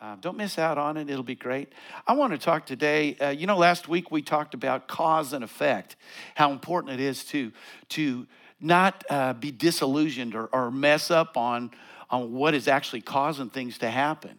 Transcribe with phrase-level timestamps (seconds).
[0.00, 1.08] Uh, don't miss out on it.
[1.08, 1.72] It'll be great.
[2.06, 3.16] I want to talk today.
[3.16, 5.96] Uh, you know, last week we talked about cause and effect,
[6.34, 7.52] how important it is to,
[7.90, 8.26] to
[8.60, 11.70] not uh, be disillusioned or, or mess up on,
[12.10, 14.36] on what is actually causing things to happen.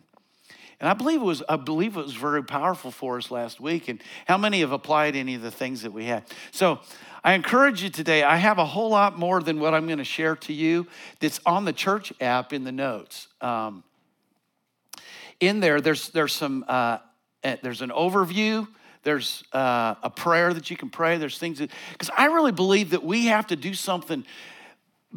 [0.80, 3.88] And I believe it was I believe it was very powerful for us last week.
[3.88, 6.26] And how many have applied any of the things that we had?
[6.52, 6.80] So
[7.24, 8.24] I encourage you today.
[8.24, 10.86] I have a whole lot more than what I'm going to share to you
[11.20, 13.30] that's on the church app in the notes.
[13.42, 13.84] Um,
[15.39, 17.00] in there, there's there's some uh,
[17.43, 18.68] eh, there's an overview.
[19.04, 21.18] There's uh, a prayer that you can pray.
[21.18, 24.26] There's things that because I really believe that we have to do something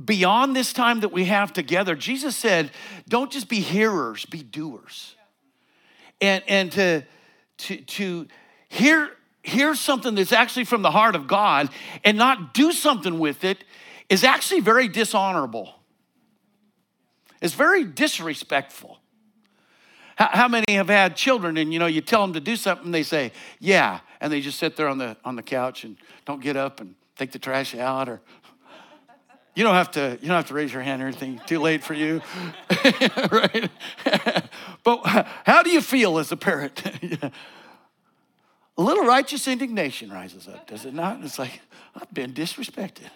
[0.05, 1.95] beyond this time that we have together.
[1.95, 2.71] Jesus said,
[3.09, 5.15] "Don't just be hearers, be doers."
[6.21, 7.03] And and to
[7.59, 8.27] to to
[8.69, 9.11] hear
[9.43, 11.71] hear something that's actually from the heart of God
[12.05, 13.65] and not do something with it
[14.09, 15.75] is actually very dishonorable.
[17.41, 18.99] It's very disrespectful.
[20.19, 23.05] How, many have had children and you know you tell them to do something, they
[23.05, 26.57] say, yeah, and they just sit there on the on the couch and don't get
[26.57, 28.21] up and take the trash out or
[29.55, 31.85] you don't have to you don't have to raise your hand or anything too late
[31.85, 32.21] for you
[33.31, 33.71] right?
[34.85, 35.01] But
[35.45, 36.83] how do you feel as a parent?
[38.79, 41.23] A little righteous indignation rises up does it not?
[41.23, 41.61] It's like
[41.95, 43.09] i've been disrespected.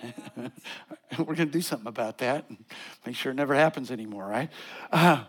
[1.18, 2.64] We're going to do something about that and
[3.06, 4.50] make sure it never happens anymore right?
[4.90, 5.24] Uh,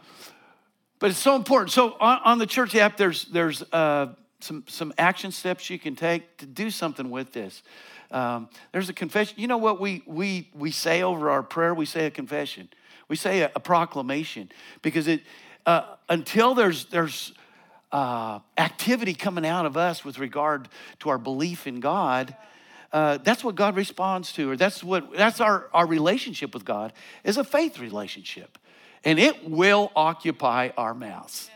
[1.03, 1.69] but it's so important.
[1.69, 5.97] So on, on the church app, there's, there's uh, some, some action steps you can
[5.97, 7.61] take to do something with this.
[8.09, 9.37] Um, there's a confession.
[9.37, 11.73] You know what we, we, we say over our prayer?
[11.73, 12.69] We say a confession.
[13.09, 14.49] We say a, a proclamation
[14.81, 15.23] because it,
[15.65, 17.33] uh, until there's, there's
[17.91, 22.33] uh, activity coming out of us with regard to our belief in God,
[22.93, 26.93] uh, that's what God responds to, or that's what that's our, our relationship with God
[27.25, 28.57] is a faith relationship
[29.03, 31.49] and it will occupy our mouths.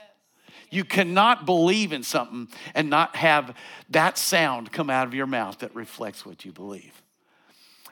[0.70, 3.56] You cannot believe in something and not have
[3.90, 7.02] that sound come out of your mouth that reflects what you believe.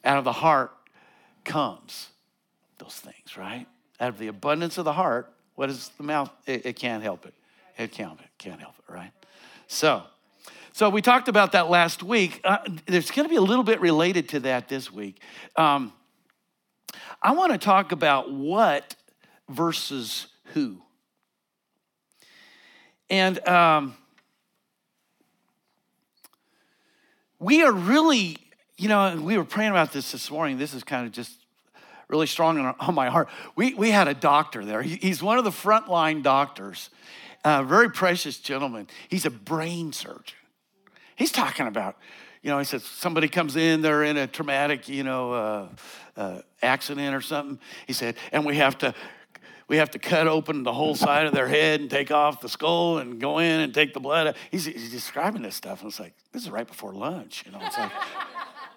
[0.04, 0.72] Out of the heart
[1.46, 2.10] comes
[2.78, 3.66] those things, right?
[4.00, 6.30] Out of the abundance of the heart, what is the mouth?
[6.46, 7.34] It, it can't help it.
[7.78, 9.12] It can't, it can't help it, right?
[9.68, 10.04] So,
[10.74, 12.42] so we talked about that last week.
[12.44, 15.22] Uh, there's going to be a little bit related to that this week.
[15.56, 15.94] Um,
[17.22, 18.96] I want to talk about what
[19.50, 20.82] versus who.
[23.10, 23.96] And um,
[27.40, 28.38] we are really,
[28.78, 30.58] you know, we were praying about this this morning.
[30.58, 31.32] This is kind of just
[32.08, 33.30] really strong on, on my heart.
[33.56, 34.82] We, we had a doctor there.
[34.82, 36.90] He, he's one of the frontline doctors,
[37.44, 38.88] a very precious gentleman.
[39.10, 40.38] He's a brain surgeon.
[41.16, 41.98] He's talking about,
[42.42, 45.68] you know, he says somebody comes in, they're in a traumatic, you know, uh,
[46.18, 47.60] uh, accident or something.
[47.88, 48.94] He said, and we have to
[49.68, 52.50] we have to cut open the whole side of their head and take off the
[52.50, 54.36] skull and go in and take the blood out.
[54.52, 57.60] He's, he's describing this stuff, and it's like, this is right before lunch, you know.
[57.62, 57.92] It's like,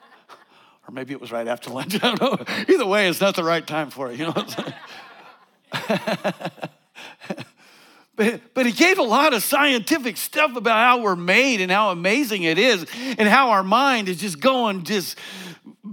[0.89, 1.95] or maybe it was right after lunch.
[2.03, 2.39] I don't know.
[2.69, 4.47] Either way, it's not the right time for it, you know.
[8.17, 11.91] but, but he gave a lot of scientific stuff about how we're made and how
[11.91, 12.87] amazing it is
[13.19, 15.19] and how our mind is just going just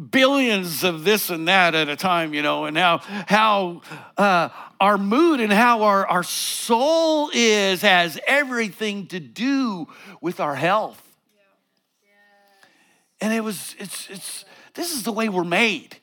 [0.10, 3.82] billions of this and that at a time, you know, and how how
[4.18, 4.50] uh,
[4.80, 9.88] our mood and how our, our soul is has everything to do
[10.22, 11.02] with our health.
[13.22, 15.98] And it was it's it's this is the way we're made.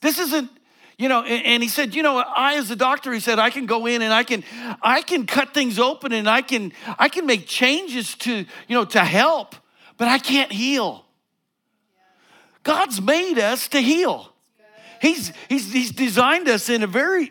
[0.00, 0.50] This isn't
[0.98, 3.66] you know and he said you know i as a doctor he said i can
[3.66, 4.42] go in and i can
[4.80, 8.84] i can cut things open and i can i can make changes to you know
[8.84, 9.54] to help
[9.98, 11.05] but i can't heal
[12.66, 14.32] God's made us to heal.
[15.00, 17.30] He's, he's, he's designed us in a very,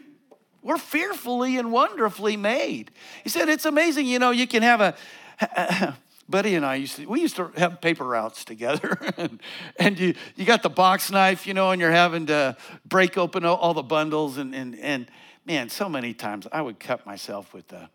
[0.64, 2.90] we're fearfully and wonderfully made.
[3.22, 5.98] He said, it's amazing, you know, you can have a,
[6.30, 8.98] Buddy and I used to, we used to have paper routes together.
[9.18, 9.42] and,
[9.78, 13.44] and you, you got the box knife, you know, and you're having to break open
[13.44, 14.38] all the bundles.
[14.38, 15.12] And, and, and
[15.46, 17.90] man, so many times I would cut myself with the,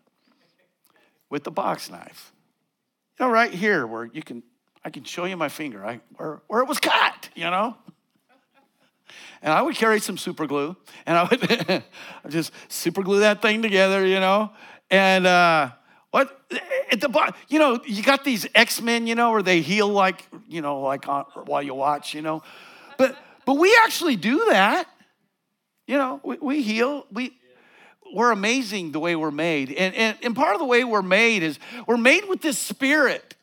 [1.31, 2.31] with the box knife.
[3.19, 4.43] You know, right here where you can
[4.83, 7.75] I can show you my finger I, where, where it was cut, you know?
[9.41, 10.75] And I would carry some super glue
[11.05, 11.83] and I would
[12.29, 14.51] just super glue that thing together, you know?
[14.89, 15.71] And uh,
[16.11, 16.41] what,
[16.91, 19.87] at the bottom, you know, you got these X Men, you know, where they heal
[19.87, 22.43] like, you know, like on, while you watch, you know?
[22.97, 24.87] But, but we actually do that.
[25.87, 27.05] You know, we, we heal.
[27.11, 27.37] We,
[28.13, 29.71] we're amazing the way we're made.
[29.71, 33.35] And, and, and part of the way we're made is we're made with this spirit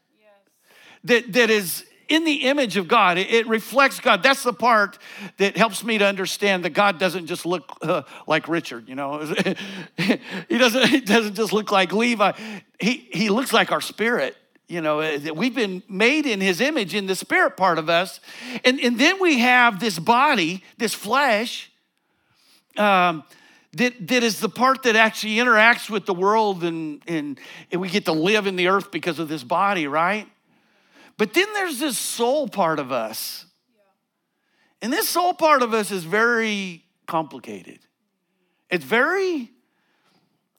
[1.04, 3.18] that, that is in the image of God.
[3.18, 4.22] It, reflects God.
[4.22, 4.98] That's the part
[5.36, 9.18] that helps me to understand that God doesn't just look uh, like Richard, you know.
[9.96, 12.32] he, doesn't, he doesn't just look like Levi.
[12.80, 14.36] He, he looks like our spirit.
[14.68, 18.20] You know, uh, we've been made in his image in the spirit part of us.
[18.64, 21.70] And, and then we have this body, this flesh,
[22.76, 23.24] um,
[23.74, 27.38] that, that is the part that actually interacts with the world and, and,
[27.70, 30.28] and we get to live in the earth because of this body, right?
[31.18, 33.44] But then there's this soul part of us.
[34.80, 37.80] And this soul part of us is very complicated.
[38.70, 39.50] It's very,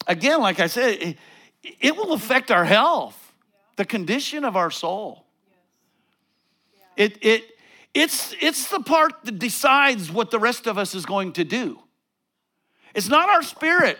[0.06, 1.18] again, like I said, it,
[1.80, 3.34] it will affect our health,
[3.78, 5.26] the condition of our soul.
[6.98, 7.46] It, it,
[7.94, 11.80] it's, it's the part that decides what the rest of us is going to do.
[12.94, 13.98] It's not our spirit,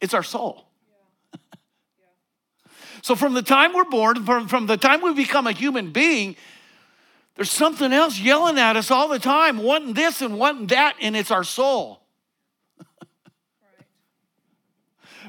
[0.00, 0.66] it's our soul.
[3.04, 6.36] So, from the time we're born, from, from the time we become a human being,
[7.34, 11.14] there's something else yelling at us all the time, wanting this and wanting that, and
[11.14, 12.00] it's our soul.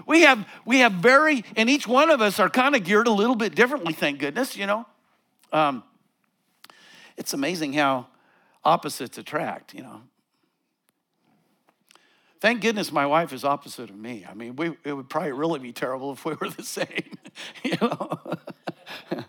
[0.08, 3.12] we have we have very and each one of us are kind of geared a
[3.12, 4.86] little bit differently thank goodness you know
[5.52, 5.84] um,
[7.18, 8.08] it's amazing how
[8.64, 10.02] opposites attract you know
[12.42, 14.26] Thank goodness my wife is opposite of me.
[14.30, 17.18] I mean, we, it would probably really be terrible if we were the same,
[17.64, 18.20] you know.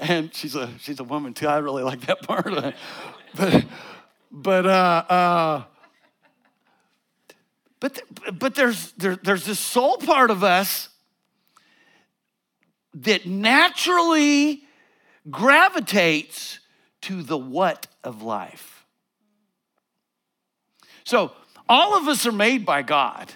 [0.00, 1.48] and she's a she's a woman too.
[1.48, 2.46] I really like that part.
[2.46, 2.74] Of it.
[3.34, 3.64] But
[4.30, 5.64] but uh, uh,
[7.80, 8.02] but
[8.38, 10.88] but there's there, there's this soul part of us
[12.94, 14.62] that naturally
[15.30, 16.58] gravitates
[17.02, 18.84] to the what of life.
[21.04, 21.32] So
[21.68, 23.32] all of us are made by God.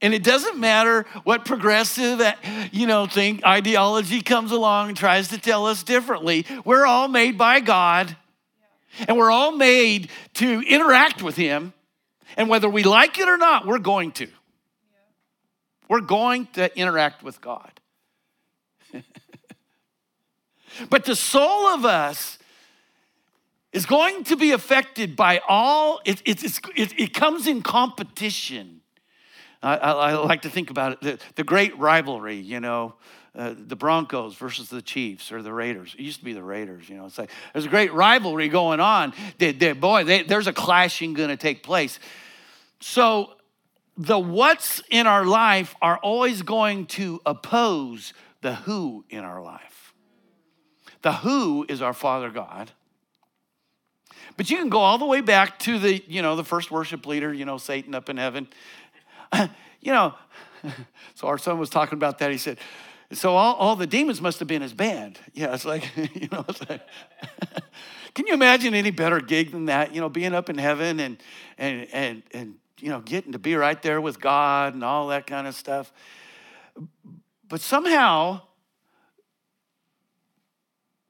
[0.00, 2.22] And it doesn't matter what progressive,
[2.70, 6.46] you know, thing ideology comes along and tries to tell us differently.
[6.64, 8.16] We're all made by God.
[9.06, 11.72] And we're all made to interact with him.
[12.36, 14.28] And whether we like it or not, we're going to.
[15.88, 17.72] We're going to interact with God.
[20.90, 22.37] but the soul of us
[23.72, 26.42] is going to be affected by all, it, it,
[26.76, 28.80] it, it comes in competition.
[29.62, 32.94] I, I, I, like to think about it the, the great rivalry, you know,
[33.34, 35.94] uh, the Broncos versus the Chiefs or the Raiders.
[35.98, 37.06] It used to be the Raiders, you know.
[37.06, 39.12] It's like there's a great rivalry going on.
[39.38, 41.98] They, they, boy, they, there's a clashing going to take place.
[42.80, 43.34] So
[43.96, 49.92] the what's in our life are always going to oppose the who in our life.
[51.02, 52.72] The who is our Father God.
[54.38, 57.06] But you can go all the way back to the, you know, the first worship
[57.06, 58.46] leader, you know, Satan up in heaven.
[59.80, 60.14] you know,
[61.16, 62.30] so our son was talking about that.
[62.30, 62.58] He said,
[63.12, 65.18] so all, all the demons must have been his band.
[65.34, 66.82] Yeah, it's like, you know, it's like,
[68.14, 69.92] can you imagine any better gig than that?
[69.92, 71.16] You know, being up in heaven and,
[71.58, 75.26] and, and, and, you know, getting to be right there with God and all that
[75.26, 75.92] kind of stuff.
[77.48, 78.42] But somehow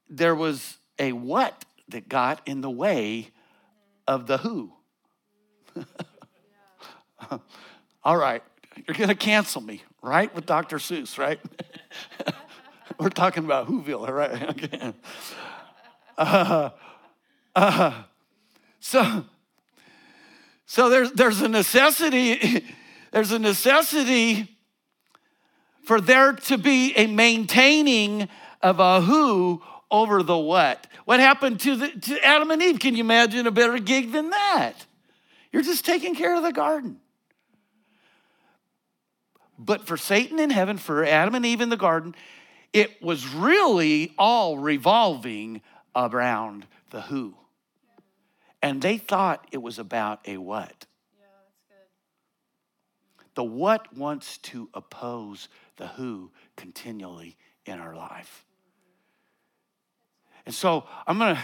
[0.09, 3.29] there was a what that got in the way
[4.07, 4.73] of the who.
[8.03, 8.41] All right,
[8.87, 10.33] you're going to cancel me, right?
[10.33, 10.77] With Dr.
[10.77, 11.39] Seuss, right?
[12.99, 14.49] We're talking about Whoville, right?
[14.49, 14.93] Okay.
[16.17, 16.69] Uh,
[17.55, 18.03] uh,
[18.81, 19.23] so,
[20.65, 22.65] so there's, there's a necessity,
[23.11, 24.57] there's a necessity
[25.83, 28.27] for there to be a maintaining
[28.61, 30.87] of a who over the what.
[31.05, 32.79] What happened to, the, to Adam and Eve?
[32.79, 34.73] Can you imagine a better gig than that?
[35.51, 36.99] You're just taking care of the garden.
[39.57, 42.15] But for Satan in heaven, for Adam and Eve in the garden,
[42.71, 45.61] it was really all revolving
[45.95, 47.35] around the who.
[48.61, 50.85] And they thought it was about a what.
[51.17, 51.25] Yeah,
[53.35, 58.45] The what wants to oppose the who continually in our life.
[60.49, 61.41] And so I'm going to,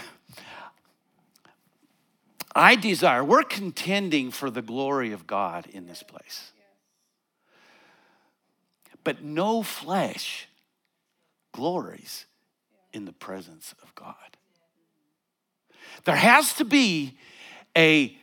[2.56, 6.50] I desire, we're contending for the glory of God in this place.
[9.04, 10.48] But no flesh
[11.52, 12.26] glories
[12.92, 14.16] in the presence of God.
[16.04, 17.16] There has to be
[17.76, 18.18] a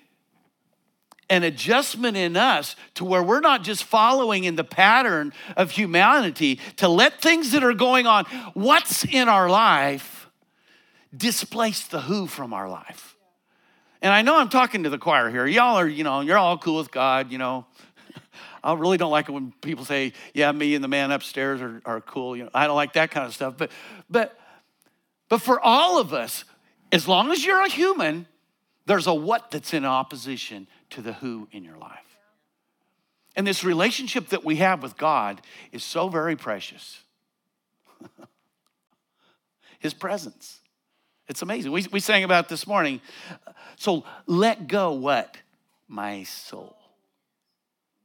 [1.30, 6.60] an adjustment in us to where we're not just following in the pattern of humanity
[6.76, 10.23] to let things that are going on, what's in our life,
[11.16, 13.16] displace the who from our life.
[14.02, 15.46] And I know I'm talking to the choir here.
[15.46, 17.66] Y'all are, you know, you're all cool with God, you know.
[18.64, 21.82] I really don't like it when people say, yeah, me and the man upstairs are,
[21.86, 22.36] are cool.
[22.36, 23.56] You know, I don't like that kind of stuff.
[23.58, 23.72] But
[24.10, 24.38] but
[25.30, 26.44] But for all of us,
[26.92, 28.28] as long as you're a human,
[28.86, 32.00] there's a what that's in opposition to the who in your life.
[33.36, 35.42] And this relationship that we have with God
[35.72, 37.00] is so very precious.
[39.80, 40.60] His presence.
[41.28, 41.72] It's amazing.
[41.72, 43.02] We, we sang about this morning.
[43.76, 45.38] So let go what?
[45.88, 46.76] My soul.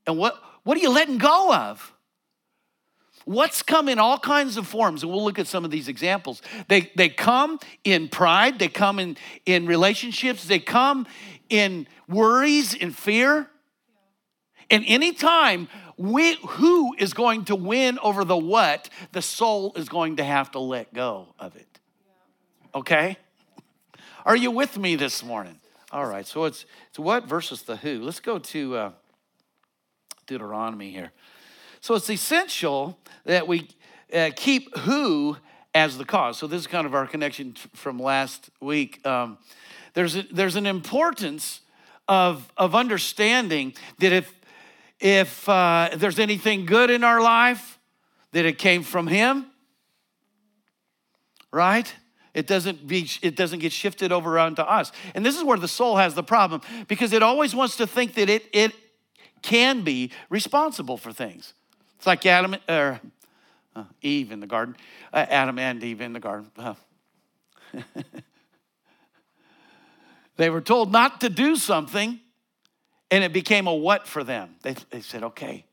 [0.06, 1.92] And what, what are you letting go of?
[3.24, 6.40] What's come in all kinds of forms, and we'll look at some of these examples.
[6.68, 11.06] They, they come in pride, they come in, in relationships, they come
[11.50, 13.50] in worries, and fear.
[14.70, 20.16] And anytime we, who is going to win over the what, the soul is going
[20.16, 21.77] to have to let go of it.
[22.74, 23.16] Okay?
[24.24, 25.58] Are you with me this morning?
[25.90, 28.02] All right, so it's, it's what versus the who.
[28.02, 28.90] Let's go to uh,
[30.26, 31.12] Deuteronomy here.
[31.80, 33.68] So it's essential that we
[34.12, 35.38] uh, keep who
[35.74, 36.38] as the cause.
[36.38, 39.04] So this is kind of our connection from last week.
[39.06, 39.38] Um,
[39.94, 41.62] there's, a, there's an importance
[42.06, 44.34] of, of understanding that if,
[45.00, 47.78] if uh, there's anything good in our life,
[48.32, 49.46] that it came from Him,
[51.50, 51.94] right?
[52.34, 54.92] It doesn't, be, it doesn't get shifted over onto us.
[55.14, 58.14] And this is where the soul has the problem because it always wants to think
[58.14, 58.72] that it, it
[59.42, 61.54] can be responsible for things.
[61.96, 63.00] It's like Adam or
[63.74, 64.76] uh, Eve in the garden,
[65.12, 66.50] uh, Adam and Eve in the garden.
[66.56, 66.74] Uh.
[70.36, 72.20] they were told not to do something,
[73.10, 74.56] and it became a what for them.
[74.62, 75.64] They, they said, okay,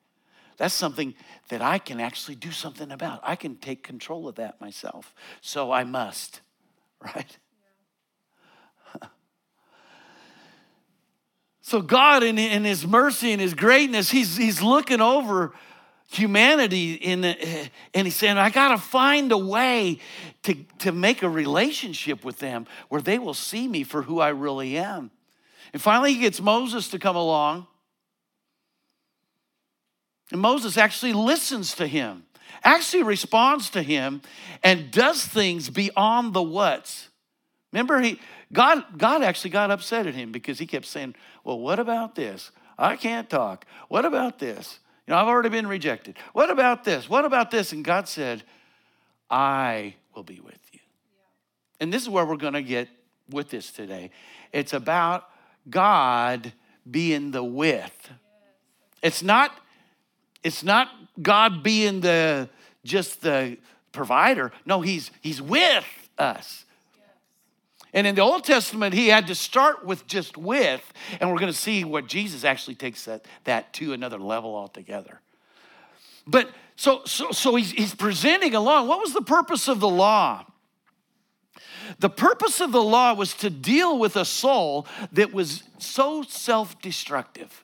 [0.57, 1.13] that's something
[1.49, 3.19] that I can actually do something about.
[3.23, 5.13] I can take control of that myself.
[5.41, 6.41] So I must,
[7.15, 7.37] right?
[11.61, 15.51] So God, in, in His mercy and His greatness, He's, he's looking over
[16.07, 19.99] humanity in the, eh, and he's saying i got to find a way
[20.43, 24.29] to, to make a relationship with them where they will see me for who i
[24.29, 25.11] really am.
[25.73, 27.67] And finally he gets moses to come along.
[30.31, 32.23] And moses actually listens to him
[32.65, 34.21] actually responds to him
[34.61, 37.07] and does things beyond the what's
[37.71, 38.19] remember he
[38.51, 42.51] god god actually got upset at him because he kept saying well what about this
[42.77, 46.17] i can't talk what about this you know, I've already been rejected.
[46.33, 47.07] What about this?
[47.07, 47.71] What about this?
[47.71, 48.43] And God said,
[49.29, 50.79] I will be with you.
[51.79, 52.89] And this is where we're going to get
[53.29, 54.09] with this today.
[54.51, 55.29] It's about
[55.69, 56.53] God
[56.89, 58.09] being the with.
[59.01, 59.51] It's not
[60.43, 60.89] it's not
[61.21, 62.49] God being the
[62.83, 63.57] just the
[63.91, 64.51] provider.
[64.65, 65.85] No, he's he's with
[66.17, 66.65] us.
[67.95, 70.81] And in the Old Testament, he had to start with just with,
[71.21, 75.21] and we're going to see what Jesus actually takes that, that to another level altogether.
[76.27, 78.89] But so, so, so he's, he's presenting along.
[78.89, 80.45] What was the purpose of the law?
[81.99, 86.81] The purpose of the law was to deal with a soul that was so self
[86.81, 87.63] destructive.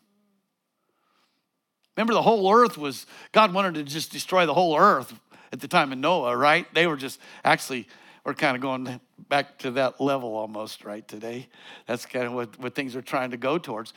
[1.98, 5.14] Remember, the whole earth was, God wanted to just destroy the whole earth
[5.52, 6.66] at the time of Noah, right?
[6.74, 7.88] They were just actually
[8.24, 11.48] we're kind of going back to that level almost right today.
[11.88, 13.94] That's kind of what, what things are trying to go towards.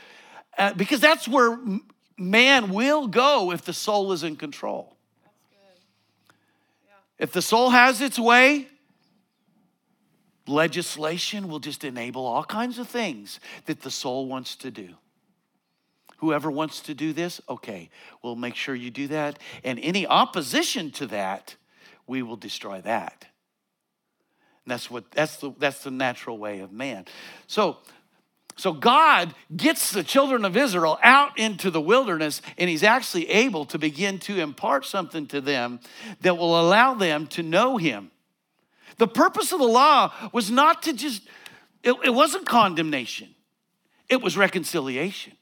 [0.57, 1.59] Uh, because that's where
[2.17, 4.97] man will go if the soul is in control.
[6.87, 6.95] Yeah.
[7.19, 8.69] If the soul has its way,
[10.47, 14.95] legislation will just enable all kinds of things that the soul wants to do.
[16.25, 17.91] Whoever wants to do this, okay,
[18.23, 19.39] we'll make sure you do that.
[19.63, 21.55] And any opposition to that,
[22.07, 23.27] we will destroy that.
[24.65, 27.05] And that's what that's the that's the natural way of man.
[27.47, 27.77] So
[28.57, 33.67] so God gets the children of Israel out into the wilderness and he's actually able
[33.67, 35.79] to begin to impart something to them
[36.23, 38.11] that will allow them to know him.
[38.97, 41.21] The purpose of the law was not to just
[41.83, 43.35] it, it wasn't condemnation.
[44.09, 45.35] It was reconciliation.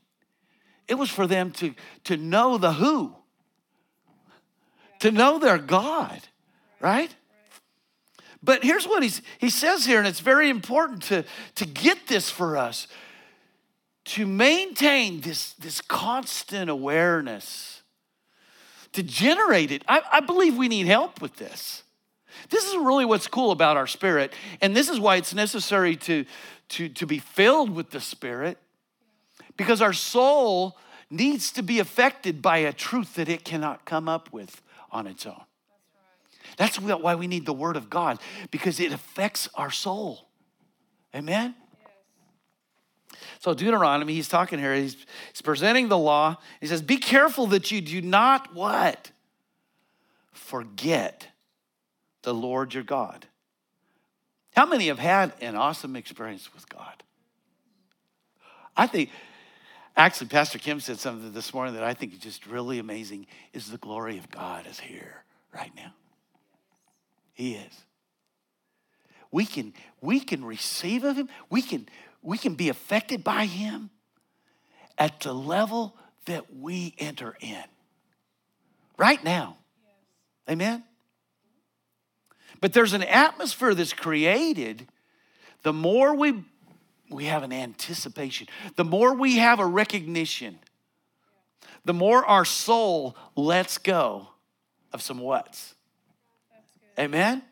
[0.89, 1.75] It was for them to,
[2.05, 3.15] to know the who,
[5.01, 6.21] to know their God,
[6.81, 7.15] right?
[8.43, 11.25] But here's what he's, he says here, and it's very important to,
[11.55, 12.89] to get this for us
[14.05, 17.83] to maintain this, this constant awareness,
[18.93, 19.85] to generate it.
[19.89, 21.85] I, I believe we need help with this.
[22.51, 26.25] This is really what's cool about our spirit, and this is why it's necessary to,
[26.71, 28.59] to, to be filled with the Spirit,
[29.57, 30.77] because our soul
[31.11, 35.27] needs to be affected by a truth that it cannot come up with on its
[35.27, 35.43] own.
[36.57, 38.19] That's why we need the Word of God,
[38.51, 40.29] because it affects our soul.
[41.15, 41.55] Amen?
[43.41, 44.97] So, Deuteronomy, he's talking here, he's,
[45.33, 46.37] he's presenting the law.
[46.61, 49.11] He says, Be careful that you do not what?
[50.33, 51.29] Forget
[52.23, 53.27] the Lord your God.
[54.55, 57.03] How many have had an awesome experience with God?
[58.77, 59.11] I think,
[59.97, 63.71] actually, Pastor Kim said something this morning that I think is just really amazing is
[63.71, 65.93] the glory of God is here right now.
[67.33, 67.85] He is.
[69.31, 71.29] We can, we can receive of him.
[71.49, 71.89] We can,
[72.23, 73.91] we can be affected by him
[74.99, 75.97] at the level
[76.27, 77.65] that we enter in.
[78.99, 79.57] Right now.
[80.49, 80.85] Amen?
[82.61, 84.87] But there's an atmosphere that's created
[85.63, 86.45] the more we
[87.13, 90.59] we have an anticipation, the more we have a recognition,
[91.85, 94.29] the more our soul lets go
[94.93, 95.75] of some what's.
[96.99, 97.43] Amen?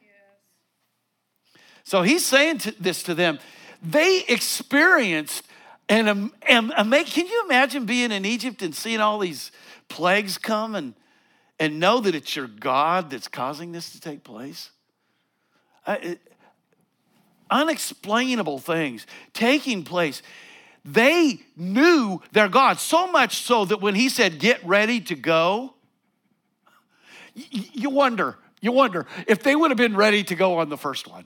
[1.85, 3.39] So he's saying to this to them.
[3.83, 5.45] They experienced
[5.91, 9.51] and, um, can you imagine being in Egypt and seeing all these
[9.89, 10.95] plagues come and,
[11.59, 14.71] and know that it's your God that's causing this to take place?
[15.89, 16.21] It,
[17.51, 20.23] unexplainable things taking place.
[20.85, 25.75] They knew their God so much so that when he said, Get ready to go,
[27.35, 31.09] you wonder, you wonder if they would have been ready to go on the first
[31.09, 31.25] one.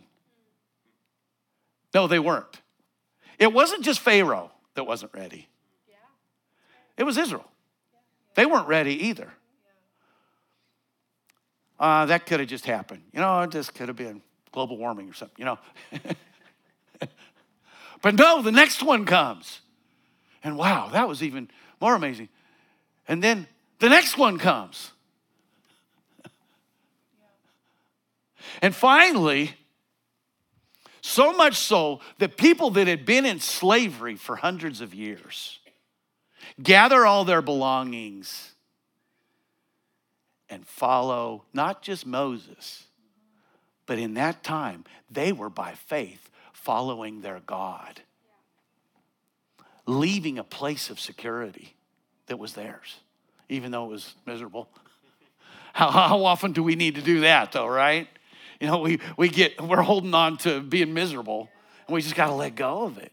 [1.92, 2.60] No, they weren't.
[3.38, 5.48] It wasn't just Pharaoh that wasn't ready,
[6.96, 7.48] it was Israel.
[8.34, 9.32] They weren't ready either.
[11.78, 13.02] Uh, that could have just happened.
[13.12, 14.22] You know, it just could have been
[14.54, 15.58] global warming or something, you know.
[18.02, 19.60] but no, the next one comes.
[20.44, 22.28] And wow, that was even more amazing.
[23.08, 23.48] And then
[23.80, 24.92] the next one comes.
[28.62, 29.54] And finally,
[31.00, 35.58] so much so that people that had been in slavery for hundreds of years
[36.62, 38.52] gather all their belongings
[40.48, 42.84] and follow not just Moses,
[43.86, 48.00] but in that time, they were by faith following their God,
[49.86, 51.74] leaving a place of security
[52.26, 53.00] that was theirs,
[53.48, 54.68] even though it was miserable.
[55.74, 58.06] How, how often do we need to do that, though, right?
[58.60, 61.48] You know, we, we get, we're holding on to being miserable,
[61.88, 63.10] and we just got to let go of it.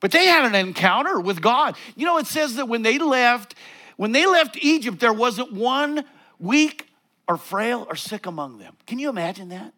[0.00, 1.76] But they had an encounter with God.
[1.96, 3.54] You know, it says that when they left,
[3.96, 6.04] when they left Egypt, there wasn't one
[6.38, 6.89] weak
[7.30, 8.76] or frail or sick among them.
[8.88, 9.72] Can you imagine that?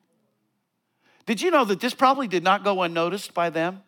[1.26, 3.82] Did you know that this probably did not go unnoticed by them?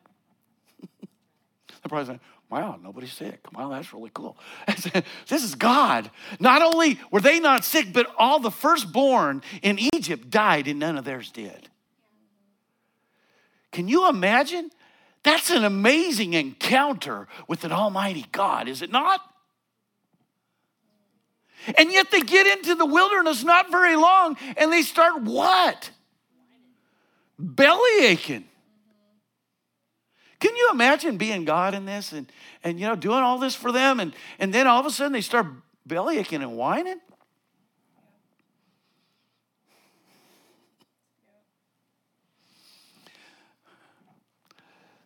[1.00, 3.40] They're probably saying, wow, nobody's sick.
[3.54, 4.36] Wow, that's really cool.
[4.66, 6.10] this is God.
[6.38, 10.98] Not only were they not sick, but all the firstborn in Egypt died and none
[10.98, 11.70] of theirs did.
[13.72, 14.70] Can you imagine?
[15.22, 19.22] That's an amazing encounter with an almighty God, is it not?
[21.78, 25.90] And yet they get into the wilderness not very long and they start what?
[27.38, 28.44] Belly aching.
[30.40, 32.30] Can you imagine being God in this and,
[32.62, 35.12] and you know doing all this for them and, and then all of a sudden
[35.12, 35.46] they start
[35.86, 37.00] belly aching and whining?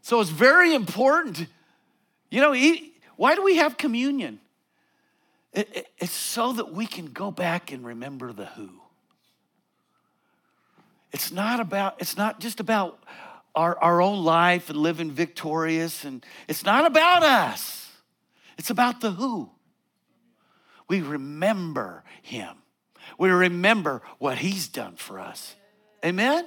[0.02, 1.46] So it's very important.
[2.30, 2.74] You know,
[3.16, 4.40] why do we have communion?
[5.58, 8.70] It, it, it's so that we can go back and remember the who.
[11.10, 13.02] It's not about, it's not just about
[13.56, 17.90] our, our own life and living victorious, and it's not about us.
[18.56, 19.50] It's about the who.
[20.86, 22.54] We remember him.
[23.18, 25.56] We remember what he's done for us.
[26.04, 26.46] Amen?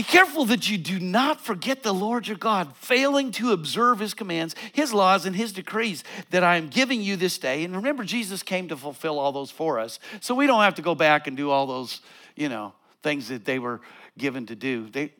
[0.00, 4.14] Be careful that you do not forget the Lord your God, failing to observe his
[4.14, 7.64] commands, his laws, and his decrees that I am giving you this day.
[7.64, 10.00] And remember, Jesus came to fulfill all those for us.
[10.20, 12.00] So we don't have to go back and do all those,
[12.34, 13.82] you know, things that they were
[14.16, 14.88] given to do.
[14.88, 15.12] They,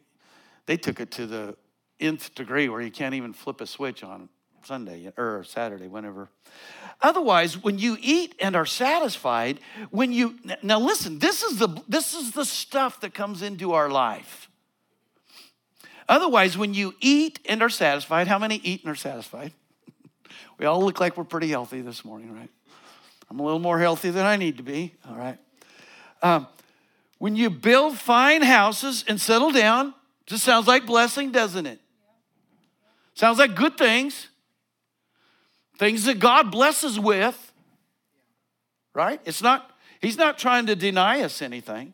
[0.65, 1.57] they took it to the
[2.01, 4.31] nth degree where you can't even flip a switch on
[4.65, 6.31] Sunday or Saturday, whenever.
[7.03, 12.15] Otherwise, when you eat and are satisfied, when you now listen, this is the this
[12.15, 14.50] is the stuff that comes into our life.
[16.11, 19.53] Otherwise, when you eat and are satisfied, how many eat and are satisfied?
[20.59, 22.51] we all look like we're pretty healthy this morning, right?
[23.31, 25.39] I'm a little more healthy than I need to be, all right?
[26.21, 26.49] Um,
[27.19, 29.95] when you build fine houses and settle down,
[30.27, 31.79] just sounds like blessing, doesn't it?
[33.15, 34.27] Sounds like good things,
[35.79, 37.53] things that God blesses with,
[38.95, 39.21] right?
[39.25, 39.71] It's not,
[40.03, 41.93] He's not trying to deny us anything.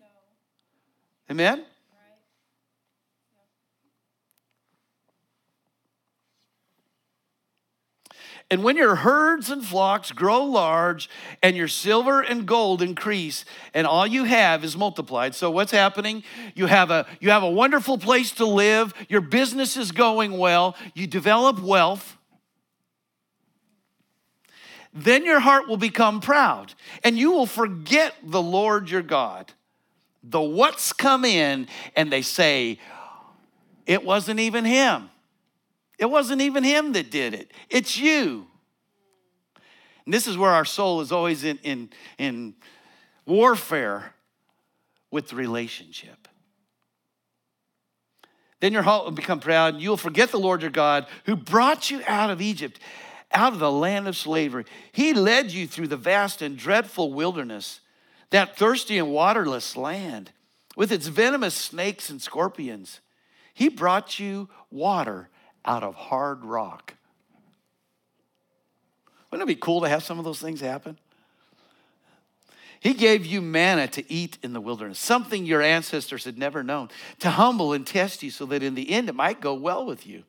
[1.31, 1.67] Amen?
[8.49, 11.11] And when your herds and flocks grow large,
[11.43, 15.35] and your silver and gold increase, and all you have is multiplied.
[15.35, 16.23] So what's happening?
[16.55, 20.77] You have a you have a wonderful place to live, your business is going well,
[20.95, 22.17] you develop wealth.
[24.95, 29.53] Then your heart will become proud, and you will forget the Lord your God.
[30.23, 32.79] The what's come in, and they say,
[33.87, 35.11] it wasn't even him.
[35.99, 38.47] It wasn't even him that did it, it's you.
[40.05, 42.55] And this is where our soul is always in, in, in
[43.27, 44.15] warfare
[45.11, 46.29] with the relationship.
[48.61, 51.91] Then your heart will become proud, and you'll forget the Lord your God who brought
[51.91, 52.81] you out of Egypt,
[53.33, 54.65] out of the land of slavery.
[54.93, 57.81] He led you through the vast and dreadful wilderness,
[58.31, 60.31] that thirsty and waterless land,
[60.77, 63.01] with its venomous snakes and scorpions.
[63.53, 65.29] He brought you water
[65.67, 66.95] out of hard rock.
[69.31, 70.99] Wouldn't it be cool to have some of those things happen?
[72.81, 76.89] He gave you manna to eat in the wilderness, something your ancestors had never known,
[77.21, 80.07] to humble and test you so that in the end it might go well with
[80.07, 80.23] you.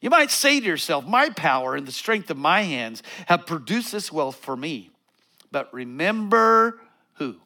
[0.00, 3.92] You might say to yourself, My power and the strength of my hands have produced
[3.92, 4.90] this wealth for me.
[5.50, 6.80] But remember
[7.14, 7.36] who?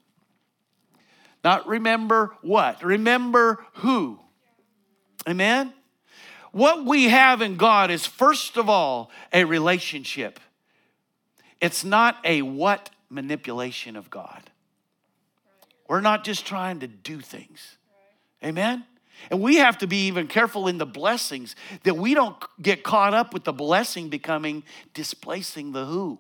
[1.43, 4.19] Not remember what, remember who.
[5.29, 5.73] Amen?
[6.53, 10.41] What we have in God is, first of all, a relationship.
[11.61, 14.43] It's not a what manipulation of God.
[15.89, 17.77] We're not just trying to do things.
[18.45, 18.85] Amen?
[19.31, 23.13] And we have to be even careful in the blessings that we don't get caught
[23.13, 24.63] up with the blessing becoming
[24.95, 26.19] displacing the who.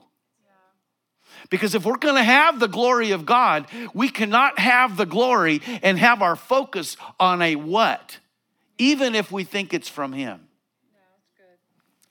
[1.49, 5.63] Because if we're going to have the glory of God, we cannot have the glory
[5.83, 8.19] and have our focus on a what
[8.81, 10.41] even if we think it's from Him.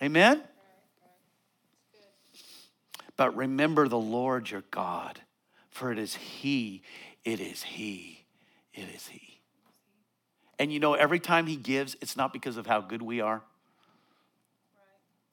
[0.02, 0.44] Amen?
[3.18, 5.20] But remember the Lord your God,
[5.72, 6.84] for it is He,
[7.26, 8.24] it is He,
[8.74, 9.42] it is He.
[10.60, 13.42] And you know, every time He gives, it's not because of how good we are,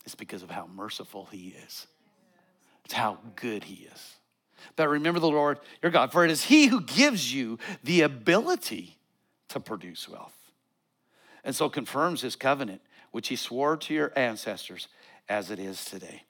[0.04, 1.86] it's because of how merciful He is.
[2.86, 4.14] It's how good He is.
[4.74, 8.96] But remember the Lord your God, for it is He who gives you the ability
[9.48, 10.35] to produce wealth
[11.46, 12.82] and so confirms his covenant,
[13.12, 14.88] which he swore to your ancestors
[15.28, 16.24] as it is today.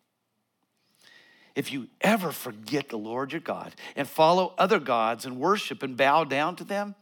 [1.56, 5.96] If you ever forget the Lord your God and follow other gods and worship and
[5.96, 6.94] bow down to them,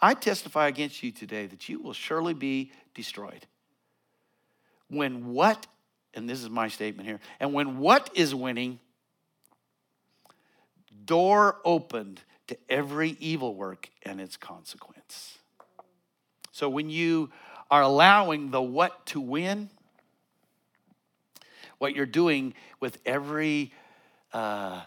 [0.00, 3.46] I testify against you today that you will surely be destroyed.
[4.88, 5.66] When what,
[6.14, 8.78] and this is my statement here, and when what is winning,
[11.04, 15.39] door opened to every evil work and its consequence.
[16.60, 17.30] So when you
[17.70, 19.70] are allowing the what to win,
[21.78, 23.72] what you're doing with every,
[24.34, 24.82] uh,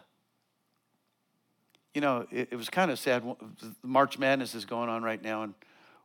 [1.96, 3.24] you know, it, it was kind of sad.
[3.82, 5.56] March Madness is going on right now, and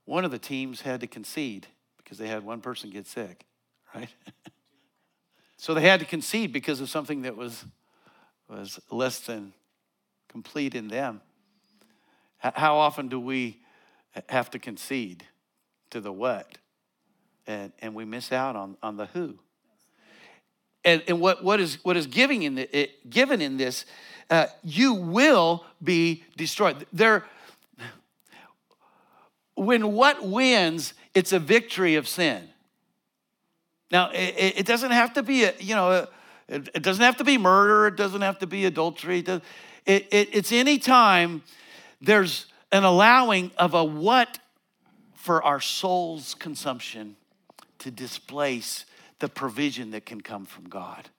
[0.06, 1.66] one of the teams had to concede
[1.98, 3.44] because they had one person get sick,
[3.94, 4.08] right?
[5.58, 7.66] so they had to concede because of something that was
[8.48, 9.52] was less than
[10.30, 11.20] complete in them.
[12.38, 13.60] How often do we
[14.30, 15.26] have to concede?
[15.90, 16.58] To the what,
[17.46, 19.38] and, and we miss out on, on the who.
[20.84, 23.84] And, and what, what, is, what is giving in the, it, given in this,
[24.30, 26.86] uh, you will be destroyed.
[26.92, 27.24] There,
[29.54, 32.48] when what wins, it's a victory of sin.
[33.90, 36.06] Now, it, it doesn't have to be, a, you know,
[36.48, 37.86] it, doesn't have to be murder.
[37.86, 39.20] It doesn't have to be adultery.
[39.20, 39.42] It,
[39.86, 41.42] it, it's any time
[42.00, 44.38] there's an allowing of a what
[45.18, 47.16] for our soul's consumption
[47.80, 48.84] to displace
[49.18, 51.10] the provision that can come from God.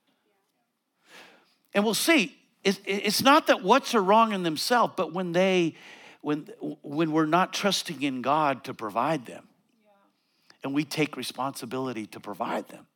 [1.74, 5.76] And we'll see, it's not that what's are wrong in themselves, but when they,
[6.22, 6.48] when,
[6.82, 9.46] when we're not trusting in God to provide them,
[10.64, 12.88] and we take responsibility to provide them,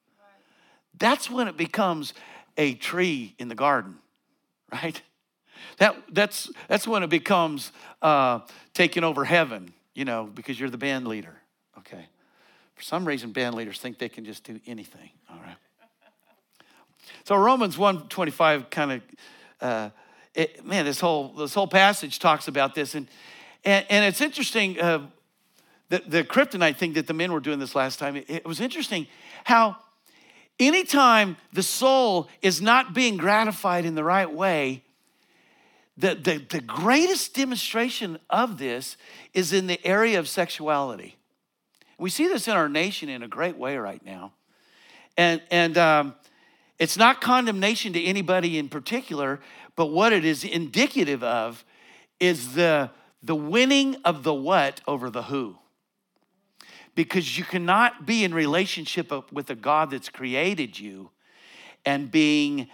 [0.97, 2.13] that's when it becomes
[2.57, 3.97] a tree in the garden,
[4.71, 5.01] right?
[5.79, 8.39] That, that's, that's when it becomes uh,
[8.73, 11.35] taking over heaven you know, because you're the band leader.
[11.79, 12.07] Okay.
[12.75, 15.09] For some reason, band leaders think they can just do anything.
[15.29, 15.55] All right.
[17.25, 19.01] So Romans 125 kind of,
[19.61, 19.89] uh,
[20.63, 22.95] man, this whole, this whole passage talks about this.
[22.95, 23.07] And,
[23.63, 25.07] and, and it's interesting, uh,
[25.89, 28.59] the, the kryptonite thing that the men were doing this last time, it, it was
[28.59, 29.07] interesting
[29.43, 29.77] how
[30.59, 34.83] anytime the soul is not being gratified in the right way,
[35.97, 38.97] the, the, the greatest demonstration of this
[39.33, 41.17] is in the area of sexuality.
[41.99, 44.33] We see this in our nation in a great way right now.
[45.17, 46.15] And, and um,
[46.79, 49.39] it's not condemnation to anybody in particular,
[49.75, 51.63] but what it is indicative of
[52.19, 52.89] is the,
[53.21, 55.57] the winning of the what over the who.
[56.95, 61.11] Because you cannot be in relationship with a God that's created you
[61.85, 62.67] and being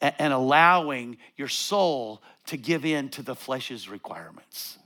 [0.00, 2.20] and allowing your soul
[2.52, 4.76] to give in to the flesh's requirements.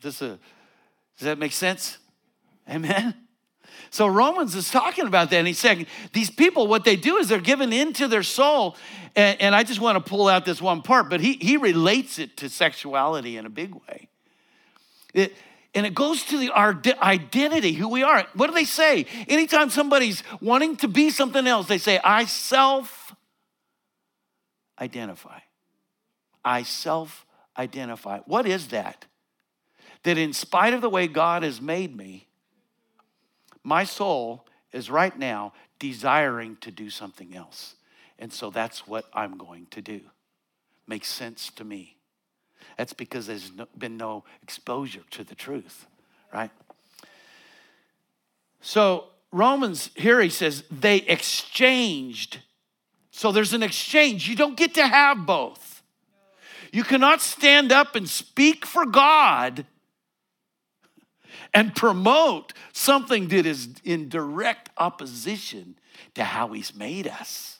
[0.00, 0.38] This a,
[1.18, 1.98] does that make sense?
[2.68, 3.14] Amen?
[3.90, 7.28] So Romans is talking about that, and he's saying these people, what they do is
[7.28, 8.74] they're given into their soul.
[9.14, 12.18] And, and I just want to pull out this one part, but he, he relates
[12.18, 14.08] it to sexuality in a big way.
[15.12, 15.34] It,
[15.74, 18.24] and it goes to the, our identity, who we are.
[18.32, 19.04] What do they say?
[19.28, 23.14] Anytime somebody's wanting to be something else, they say, I self
[24.80, 25.40] identify.
[26.46, 27.26] I self
[27.58, 28.20] identify.
[28.20, 29.04] What is that?
[30.04, 32.28] That in spite of the way God has made me,
[33.64, 37.74] my soul is right now desiring to do something else.
[38.18, 40.00] And so that's what I'm going to do.
[40.86, 41.96] Makes sense to me.
[42.78, 45.86] That's because there's no, been no exposure to the truth,
[46.32, 46.50] right?
[48.60, 52.40] So, Romans, here he says, they exchanged.
[53.10, 54.28] So there's an exchange.
[54.28, 55.75] You don't get to have both.
[56.72, 59.66] You cannot stand up and speak for God
[61.54, 65.78] and promote something that is in direct opposition
[66.14, 67.58] to how He's made us.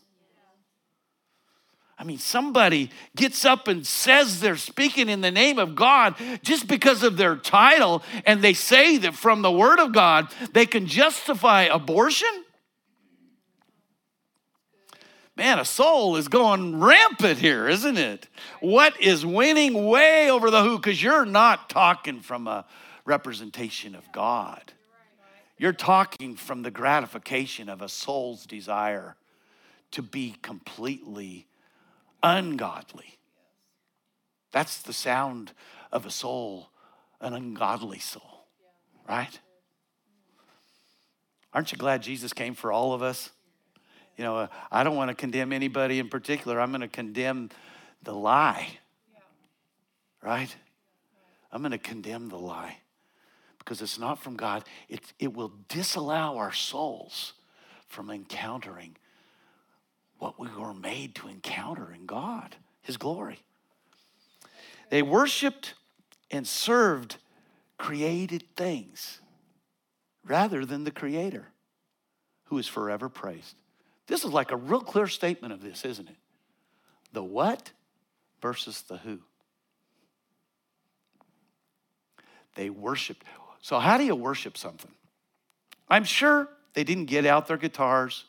[1.99, 6.69] I mean, somebody gets up and says they're speaking in the name of God just
[6.69, 10.87] because of their title, and they say that from the Word of God they can
[10.87, 12.29] justify abortion.
[15.37, 18.29] Man, a soul is going rampant here, isn't it?
[18.61, 20.79] What is winning way over the who?
[20.79, 22.65] Because you're not talking from a
[23.05, 24.73] representation of God.
[25.59, 29.17] You're talking from the gratification of a soul's desire
[29.93, 31.47] to be completely
[32.23, 33.19] ungodly.
[34.53, 35.53] That's the sound
[35.93, 36.71] of a soul,
[37.21, 38.47] an ungodly soul,
[39.07, 39.39] right?
[41.53, 43.31] Aren't you glad Jesus came for all of us?
[44.17, 46.61] You know, I don't want to condemn anybody in particular.
[46.61, 47.51] I'm going to condemn
[48.03, 48.79] the lie,
[50.23, 50.55] right?
[51.53, 52.79] I'm going to condemn the lie
[53.59, 57.33] because it's not from God, it, it will disallow our souls
[57.89, 58.97] from encountering
[60.19, 63.41] what we were made to encounter in God, His glory.
[64.91, 65.75] They worshiped
[66.31, 67.17] and served
[67.77, 69.21] created things
[70.25, 71.49] rather than the Creator
[72.45, 73.57] who is forever praised.
[74.07, 76.17] This is like a real clear statement of this, isn't it?
[77.13, 77.73] The what
[78.41, 79.21] versus the who.
[82.55, 83.25] They worshiped.
[83.61, 84.93] So, how do you worship something?
[85.89, 88.25] I'm sure they didn't get out their guitars,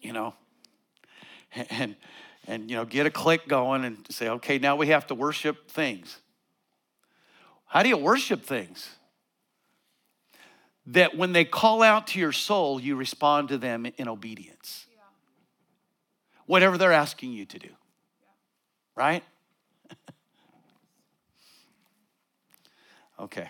[0.00, 0.34] you know,
[1.70, 1.96] and,
[2.46, 5.70] and you know, get a click going and say, okay, now we have to worship
[5.70, 6.18] things.
[7.66, 8.96] How do you worship things?
[10.86, 14.86] That when they call out to your soul, you respond to them in obedience.
[14.90, 15.02] Yeah.
[16.46, 17.68] Whatever they're asking you to do.
[17.68, 18.26] Yeah.
[18.96, 19.24] Right?
[23.20, 23.48] Okay.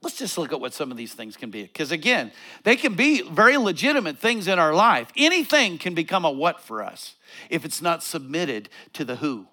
[0.00, 1.64] Let's just look at what some of these things can be.
[1.64, 2.30] Because again,
[2.62, 5.10] they can be very legitimate things in our life.
[5.16, 7.16] Anything can become a what for us
[7.50, 9.46] if it's not submitted to the who.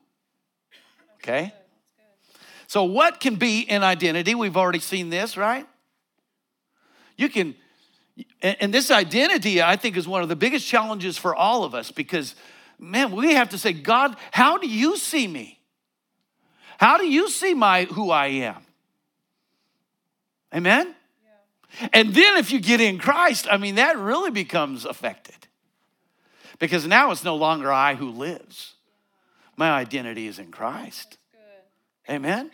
[1.15, 1.51] Okay?
[2.67, 4.35] So, what can be an identity?
[4.35, 5.67] We've already seen this, right?
[7.17, 7.55] You can,
[8.41, 11.91] and this identity, I think, is one of the biggest challenges for all of us
[11.91, 12.35] because,
[12.79, 15.59] man, we have to say, God, how do you see me?
[16.77, 18.61] How do you see my who I am?
[20.53, 20.93] Amen?
[21.79, 21.87] Yeah.
[21.93, 25.35] And then if you get in Christ, I mean, that really becomes affected.
[26.59, 28.75] Because now it's no longer I who lives,
[29.57, 31.17] my identity is in Christ.
[32.09, 32.51] Amen?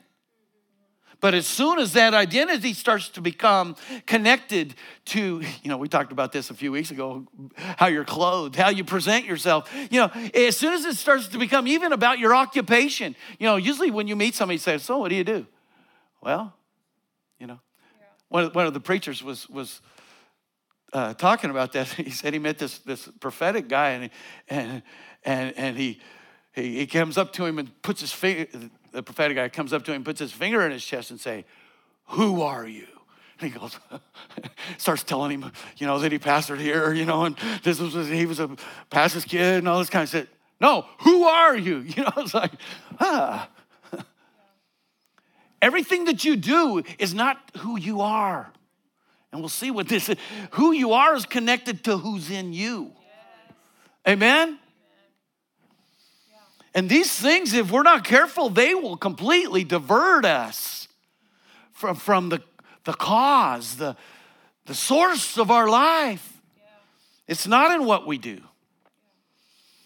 [1.22, 3.76] But as soon as that identity starts to become
[4.08, 4.74] connected
[5.06, 8.70] to, you know, we talked about this a few weeks ago, how you're clothed, how
[8.70, 9.72] you present yourself.
[9.92, 13.56] You know, as soon as it starts to become even about your occupation, you know,
[13.56, 15.46] usually when you meet somebody, you say, So, what do you do?
[16.24, 16.54] Well,
[17.40, 17.60] you know,
[18.30, 19.80] one of, one of the preachers was, was
[20.92, 21.88] uh, talking about that.
[22.02, 24.10] He said he met this, this prophetic guy, and,
[24.50, 24.84] and,
[25.24, 26.02] and, and he,
[26.54, 28.48] he, he comes up to him and puts his finger,
[28.92, 31.46] the prophetic guy comes up to him, puts his finger in his chest and say,
[32.08, 32.88] who are you?
[33.40, 33.80] And he goes,
[34.78, 38.26] starts telling him, you know, that he pastored here, you know, and this was, he
[38.26, 38.50] was a
[38.90, 40.30] pastor's kid and all this kind of shit.
[40.60, 41.80] No, who are you?
[41.88, 42.52] You know, it's like,
[43.00, 43.50] ah.
[45.62, 48.52] Everything that you do is not who you are.
[49.32, 50.18] And we'll see what this is.
[50.52, 52.92] Who you are is connected to who's in you.
[54.08, 54.60] Amen?
[56.74, 60.88] And these things, if we're not careful, they will completely divert us
[61.74, 62.42] from, from the,
[62.86, 63.98] the cause, the,
[64.66, 66.42] the source of our life.
[67.28, 68.42] It's not in what we do,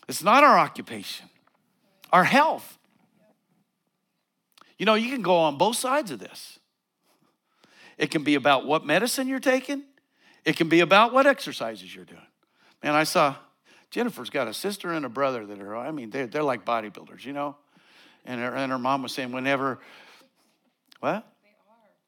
[0.08, 1.28] it's not our occupation,
[2.12, 2.78] our health.
[4.78, 6.60] You know, you can go on both sides of this.
[7.98, 9.84] It can be about what medicine you're taking,
[10.43, 12.19] it can be about what exercises you're doing.
[12.84, 13.36] Man, I saw
[13.95, 17.23] Jennifer's got a sister and a brother that are, I mean, they're, they're like bodybuilders,
[17.23, 17.55] you know?
[18.25, 19.79] And her, and her mom was saying, whenever,
[20.99, 21.25] what?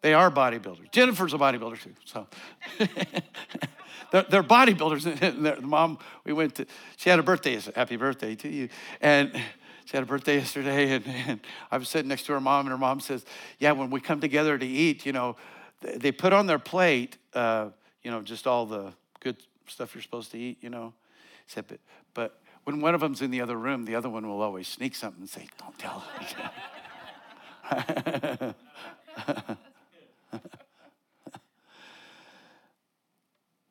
[0.01, 0.91] They are bodybuilders.
[0.91, 1.93] Jennifer's a bodybuilder too.
[2.03, 2.27] So
[4.11, 5.17] they're, they're, bodybuilders.
[5.61, 6.65] the mom, we went to,
[6.97, 7.57] she had a birthday.
[7.73, 8.67] Happy birthday to you.
[8.99, 9.31] And
[9.85, 10.91] she had a birthday yesterday.
[10.91, 11.39] And, and
[11.71, 13.23] I was sitting next to her mom, and her mom says,
[13.59, 15.37] Yeah, when we come together to eat, you know,
[15.79, 17.69] they put on their plate, uh,
[18.03, 20.91] you know, just all the good stuff you're supposed to eat, you know.
[21.47, 21.79] Said, but,
[22.13, 24.93] but when one of them's in the other room, the other one will always sneak
[24.93, 26.03] something and say, Don't tell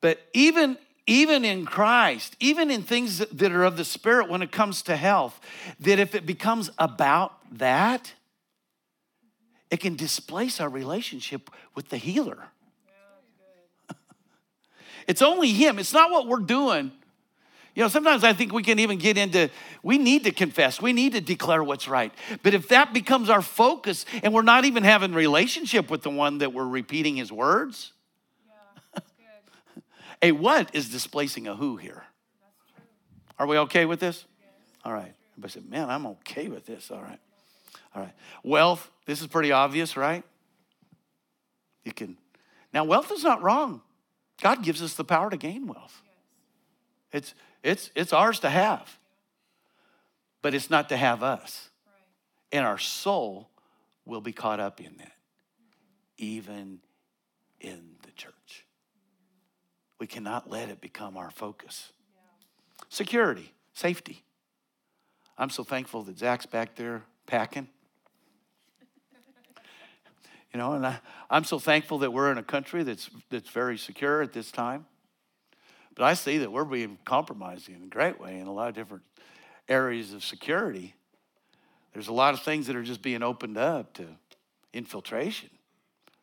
[0.01, 4.51] but even even in Christ, even in things that are of the Spirit when it
[4.51, 5.39] comes to health,
[5.79, 8.13] that if it becomes about that,
[9.71, 12.49] it can displace our relationship with the healer.
[15.07, 16.91] it's only Him, it's not what we're doing.
[17.77, 19.51] You know, sometimes I think we can even get into,
[19.83, 22.11] we need to confess, we need to declare what's right.
[22.41, 26.39] But if that becomes our focus and we're not even having relationship with the one
[26.39, 27.93] that we're repeating his words,
[28.95, 29.03] yeah,
[30.23, 32.03] a what is displacing a who here?
[33.37, 34.25] Are we okay with this?
[34.39, 34.49] Yes.
[34.83, 35.13] All right.
[35.33, 36.89] Everybody said, man, I'm okay with this.
[36.89, 37.19] All right.
[37.93, 38.13] All right.
[38.41, 40.23] Wealth, this is pretty obvious, right?
[41.85, 42.17] You can.
[42.73, 43.81] Now, wealth is not wrong.
[44.41, 46.01] God gives us the power to gain wealth.
[47.11, 48.97] It's it's, it's ours to have,
[50.41, 51.69] but it's not to have us.
[52.51, 53.49] And our soul
[54.05, 55.11] will be caught up in that,
[56.17, 56.79] even
[57.59, 58.65] in the church.
[59.99, 61.91] We cannot let it become our focus.
[62.87, 64.23] Security, safety.
[65.37, 67.67] I'm so thankful that Zach's back there packing.
[70.53, 73.77] You know, and I, I'm so thankful that we're in a country that's, that's very
[73.77, 74.85] secure at this time.
[75.97, 78.75] But I see that we're being compromised in a great way in a lot of
[78.75, 79.01] different
[79.67, 80.93] areas of security.
[81.91, 84.05] There's a lot of things that are just being opened up to
[84.73, 85.49] infiltration.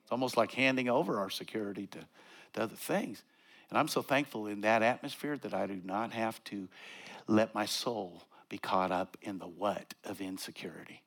[0.03, 1.99] It's almost like handing over our security to,
[2.53, 3.25] to other things.
[3.69, 6.69] And I'm so thankful in that atmosphere that I do not have to
[7.27, 11.03] let my soul be caught up in the what of insecurity.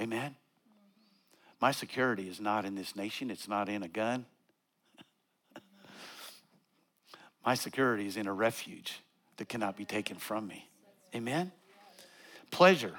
[0.00, 0.34] Amen?
[1.60, 4.24] My security is not in this nation, it's not in a gun,
[7.44, 9.00] My security is in a refuge
[9.36, 10.68] that cannot be taken from me.
[11.14, 11.52] Amen?
[12.50, 12.94] Pleasure.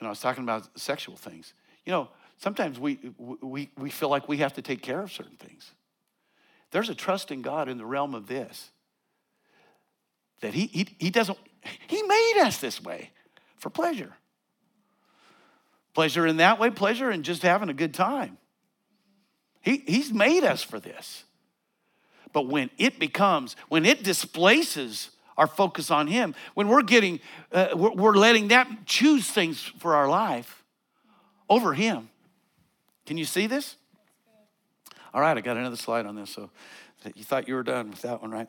[0.00, 1.54] Know, I was talking about sexual things.
[1.84, 5.36] You know, sometimes we, we, we feel like we have to take care of certain
[5.36, 5.70] things.
[6.70, 8.70] There's a trust in God in the realm of this
[10.40, 11.38] that he, he, he doesn't,
[11.86, 13.10] He made us this way
[13.56, 14.12] for pleasure.
[15.94, 18.36] Pleasure in that way, pleasure in just having a good time.
[19.62, 21.24] He, he's made us for this.
[22.36, 27.18] But when it becomes, when it displaces our focus on Him, when we're getting,
[27.50, 30.62] uh, we're, we're letting that choose things for our life
[31.48, 32.10] over Him.
[33.06, 33.76] Can you see this?
[35.14, 36.28] All right, I got another slide on this.
[36.28, 36.50] So
[37.14, 38.48] you thought you were done with that one, right?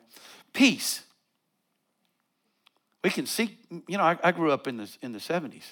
[0.52, 1.02] Peace.
[3.02, 5.64] We can see, you know, I, I grew up in the, in the 70s.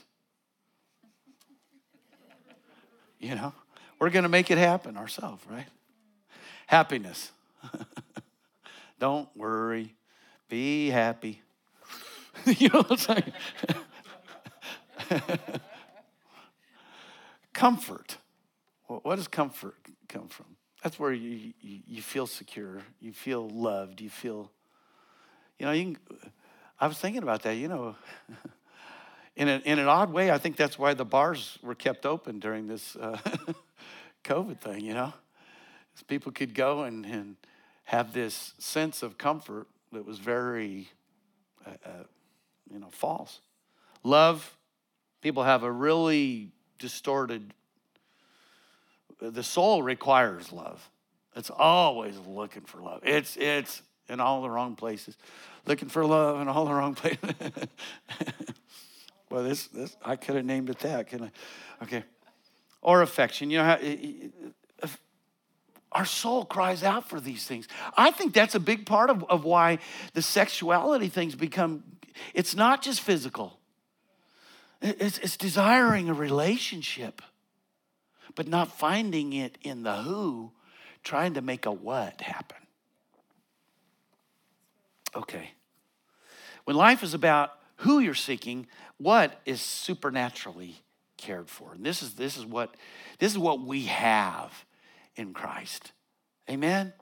[3.20, 3.52] You know,
[4.00, 5.66] we're going to make it happen ourselves, right?
[6.66, 7.30] Happiness.
[8.98, 9.94] Don't worry.
[10.48, 11.42] Be happy.
[12.46, 13.32] you know what I'm
[15.08, 15.20] saying?
[17.52, 18.18] comfort.
[18.86, 19.74] What does comfort
[20.08, 20.46] come from?
[20.82, 24.52] That's where you, you, you, feel secure, you feel loved, you feel,
[25.58, 25.98] you know, you can,
[26.78, 27.96] I was thinking about that, you know.
[29.36, 32.38] in, a, in an odd way, I think that's why the bars were kept open
[32.38, 33.18] during this uh,
[34.24, 35.12] COVID thing, you know.
[36.06, 37.36] People could go and, and
[37.86, 40.88] have this sense of comfort that was very,
[41.64, 41.90] uh, uh,
[42.72, 43.40] you know, false.
[44.02, 44.56] Love,
[45.22, 47.54] people have a really distorted,
[49.20, 50.90] the soul requires love.
[51.36, 53.02] It's always looking for love.
[53.04, 55.16] It's, it's in all the wrong places,
[55.64, 57.20] looking for love in all the wrong places.
[59.30, 61.30] well, this, this, I could have named it that, can I?
[61.84, 62.02] Okay.
[62.82, 63.50] Or affection.
[63.50, 63.78] You know how
[65.96, 67.66] our soul cries out for these things.
[67.96, 69.78] I think that's a big part of, of why
[70.12, 71.82] the sexuality things become
[72.34, 73.58] it's not just physical,
[74.80, 77.22] it's, it's desiring a relationship,
[78.34, 80.52] but not finding it in the who,
[81.02, 82.58] trying to make a what happen.
[85.14, 85.50] Okay.
[86.64, 88.66] When life is about who you're seeking,
[88.98, 90.76] what is supernaturally
[91.16, 91.72] cared for.
[91.72, 92.74] And this is this is what
[93.18, 94.52] this is what we have
[95.16, 95.92] in Christ.
[96.48, 96.92] Amen.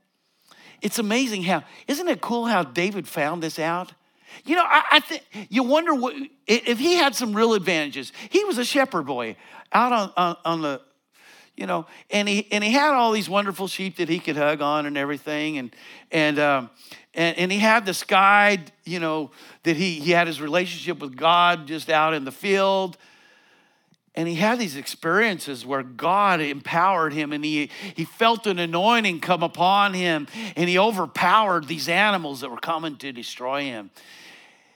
[0.81, 3.93] It's amazing how isn't it cool how David found this out?
[4.45, 6.15] You know, I, I think you wonder what
[6.47, 8.13] if he had some real advantages.
[8.31, 9.37] He was a shepherd boy
[9.73, 10.81] out on, on, on the
[11.57, 14.61] you know, and he and he had all these wonderful sheep that he could hug
[14.61, 15.75] on and everything, and
[16.11, 16.71] and um,
[17.15, 19.31] and, and he had this guide, you know,
[19.63, 22.97] that he he had his relationship with God just out in the field,
[24.15, 29.21] and he had these experiences where God empowered him, and he he felt an anointing
[29.21, 33.91] come upon him, and he overpowered these animals that were coming to destroy him,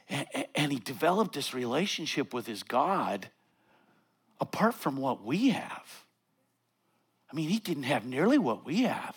[0.09, 3.29] and, and he developed this relationship with his God,
[4.41, 6.05] apart from what we have.
[7.31, 9.17] I mean, he didn't have nearly what we have.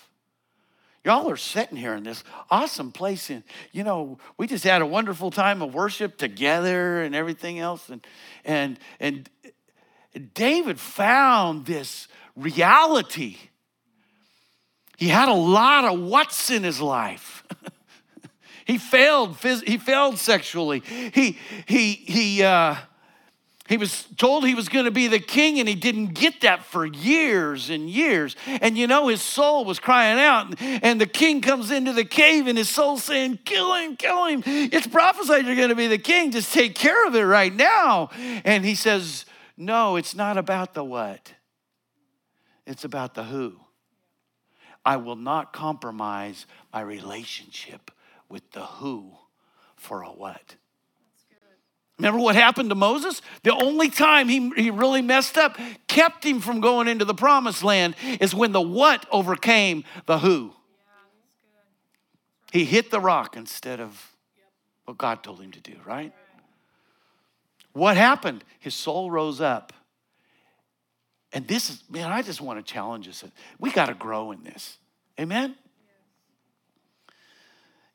[1.04, 3.42] Y'all are sitting here in this awesome place, and
[3.72, 7.90] you know, we just had a wonderful time of worship together and everything else.
[7.90, 8.06] And
[8.46, 9.28] and and
[10.34, 13.38] David found this reality.
[14.97, 17.43] He had a lot of what's in his life.
[18.66, 19.38] he failed.
[19.38, 20.80] He failed sexually.
[20.80, 22.43] He he he.
[22.43, 22.76] Uh,
[23.72, 26.66] he was told he was going to be the king, and he didn't get that
[26.66, 28.36] for years and years.
[28.45, 30.62] And you know, his soul was crying out.
[30.62, 34.43] And the king comes into the cave, and his soul saying, Kill him, kill him.
[34.45, 36.32] It's prophesied you're going to be the king.
[36.32, 38.09] Just take care of it right now.
[38.43, 39.24] And he says,
[39.62, 41.34] No, it's not about the what,
[42.66, 43.57] it's about the who.
[44.84, 47.91] I will not compromise my relationship
[48.28, 49.12] with the who
[49.76, 50.55] for a what.
[51.99, 53.22] Remember what happened to Moses?
[53.43, 57.64] The only time he, he really messed up, kept him from going into the promised
[57.64, 60.53] land, is when the what overcame the who.
[62.51, 64.16] He hit the rock instead of
[64.86, 66.12] what God told him to do, right?
[67.74, 68.44] What happened?
[68.60, 69.74] His soul rose up.
[71.34, 73.24] And this is, man, I just want to challenge us.
[73.60, 74.78] We got to grow in this.
[75.20, 75.56] Amen?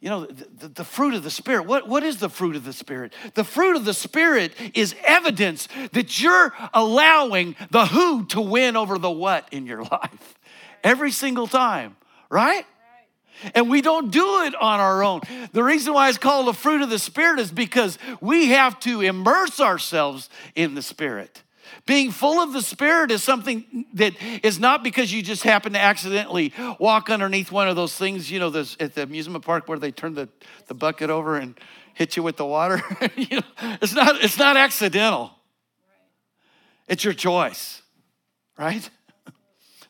[0.00, 1.66] you know, the, the, fruit of the Spirit.
[1.66, 3.14] What, what is the fruit of the Spirit?
[3.34, 8.98] The fruit of the Spirit is evidence that you're allowing the who to win over
[8.98, 10.38] the what in your life
[10.84, 11.96] every single time,
[12.28, 12.66] right?
[13.54, 15.20] And we don't do it on our own.
[15.52, 19.00] The reason why it's called the fruit of the Spirit is because we have to
[19.00, 21.42] immerse ourselves in the Spirit.
[21.84, 25.78] Being full of the Spirit is something that is not because you just happen to
[25.78, 28.48] accidentally walk underneath one of those things, you know,
[28.80, 30.28] at the amusement park where they turn the,
[30.66, 31.58] the bucket over and
[31.94, 32.82] hit you with the water.
[33.16, 35.32] you know, it's, not, it's not accidental,
[36.88, 37.82] it's your choice,
[38.58, 38.88] right?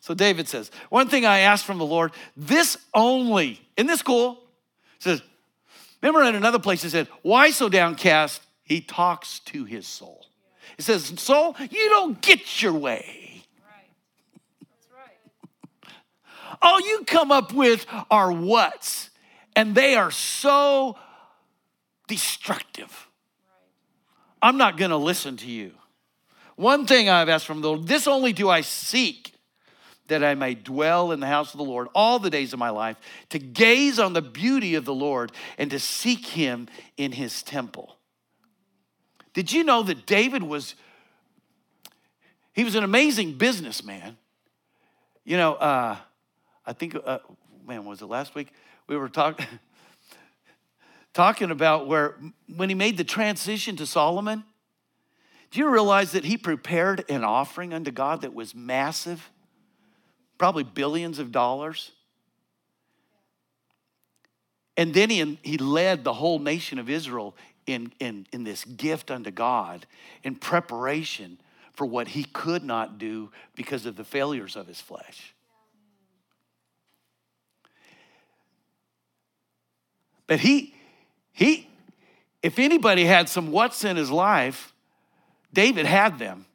[0.07, 4.39] So David says, One thing I asked from the Lord, this only, isn't this cool?
[5.01, 5.21] says,
[6.01, 8.41] Remember in another place he said, Why so downcast?
[8.63, 10.25] He talks to his soul.
[10.77, 13.43] He says, Soul, you don't get your way.
[16.63, 19.11] All you come up with are what's,
[19.57, 20.97] and they are so
[22.07, 23.09] destructive.
[24.41, 25.73] I'm not going to listen to you.
[26.55, 29.33] One thing I've asked from the Lord, this only do I seek
[30.09, 32.71] that I may dwell in the house of the Lord all the days of my
[32.71, 32.97] life,
[33.31, 37.97] to gaze on the beauty of the Lord and to seek him in his temple.
[39.35, 40.75] Did you know that David was
[42.57, 44.17] he was an amazing businessman.
[45.27, 45.99] You know, uh,
[46.65, 47.19] I think, uh,
[47.67, 48.49] man, was it last week?
[48.87, 49.47] We were talking
[51.13, 52.17] talking about where
[52.57, 54.43] when he made the transition to Solomon.
[55.51, 59.31] Do you realize that he prepared an offering unto God that was massive,
[60.39, 61.93] probably billions of dollars?
[64.77, 67.35] And then he, he led the whole nation of Israel
[67.67, 69.87] in, in, in this gift unto God
[70.23, 71.39] in preparation
[71.73, 75.35] for what he could not do because of the failures of his flesh.
[80.27, 80.75] But he,
[81.33, 81.69] he,
[82.43, 84.73] if anybody had some what's in his life,
[85.53, 86.46] David had them.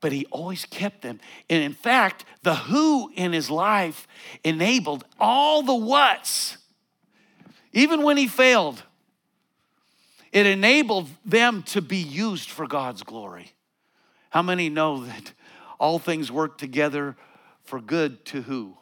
[0.00, 1.20] But he always kept them.
[1.48, 4.08] And in fact, the who in his life
[4.42, 6.56] enabled all the what's.
[7.72, 8.82] Even when he failed,
[10.32, 13.52] it enabled them to be used for God's glory.
[14.30, 15.32] How many know that
[15.78, 17.16] all things work together
[17.62, 18.76] for good to who?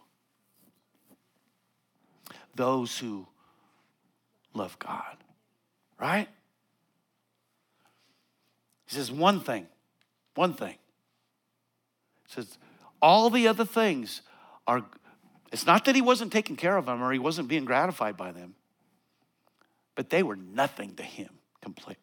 [2.55, 3.27] Those who
[4.55, 5.17] love God,
[5.99, 6.29] right?
[8.87, 9.67] He says, one thing,
[10.35, 10.77] one thing.
[12.29, 12.59] Says,
[13.03, 14.23] all the other things
[14.67, 14.85] are,
[15.53, 18.33] it's not that he wasn't taking care of them or he wasn't being gratified by
[18.33, 18.55] them,
[19.95, 21.31] but they were nothing to him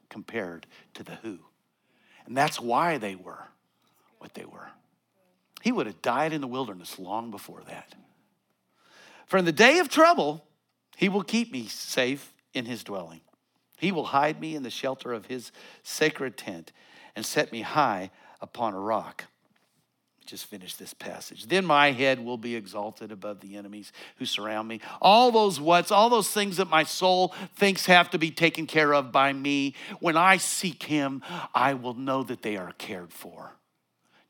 [0.10, 1.40] compared to the who.
[2.26, 3.48] And that's why they were
[4.18, 4.70] what they were.
[5.62, 7.96] He would have died in the wilderness long before that.
[9.26, 10.46] For in the day of trouble,
[10.98, 13.22] he will keep me safe in his dwelling.
[13.78, 15.52] He will hide me in the shelter of his
[15.84, 16.72] sacred tent
[17.16, 18.12] and set me high
[18.42, 19.26] upon a rock.
[20.26, 21.48] Just finish this passage.
[21.48, 24.82] Then my head will be exalted above the enemies who surround me.
[25.02, 28.94] All those what's, all those things that my soul thinks have to be taken care
[28.94, 29.76] of by me.
[30.00, 31.24] When I seek him,
[31.54, 33.54] I will know that they are cared for.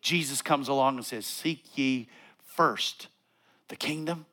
[0.02, 2.08] Jesus comes along and says, Seek ye
[2.44, 3.08] first
[3.68, 4.26] the kingdom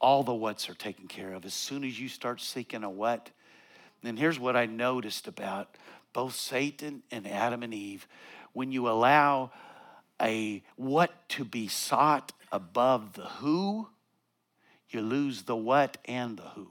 [0.00, 1.44] all the what's are taken care of.
[1.44, 3.30] As soon as you start seeking a what,
[4.02, 5.76] and here's what I noticed about
[6.12, 8.06] both Satan and Adam and Eve.
[8.56, 9.50] When you allow
[10.18, 13.88] a what to be sought above the who,
[14.88, 16.68] you lose the what and the who.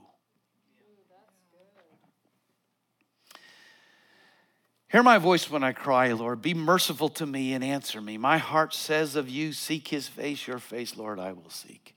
[4.88, 6.42] Hear my voice when I cry, Lord.
[6.42, 8.18] Be merciful to me and answer me.
[8.18, 11.96] My heart says of you, Seek his face, your face, Lord, I will seek.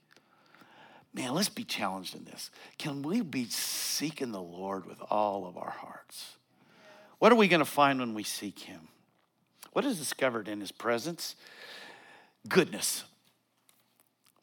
[1.15, 2.51] Man, let's be challenged in this.
[2.77, 6.35] Can we be seeking the Lord with all of our hearts?
[7.17, 8.89] What are we going to find when we seek Him?
[9.73, 11.35] What is discovered in His presence?
[12.47, 13.03] Goodness.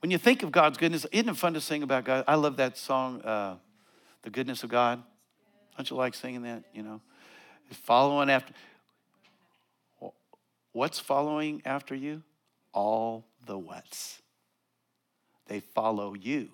[0.01, 2.25] When you think of God's goodness, isn't it fun to sing about God?
[2.29, 3.57] I love that song, uh,
[4.23, 5.03] The Goodness of God.
[5.77, 6.65] Don't you like singing that?
[6.73, 7.01] You know,
[7.71, 8.53] following after.
[10.73, 12.23] What's following after you?
[12.73, 14.21] All the what's.
[15.47, 16.51] They follow you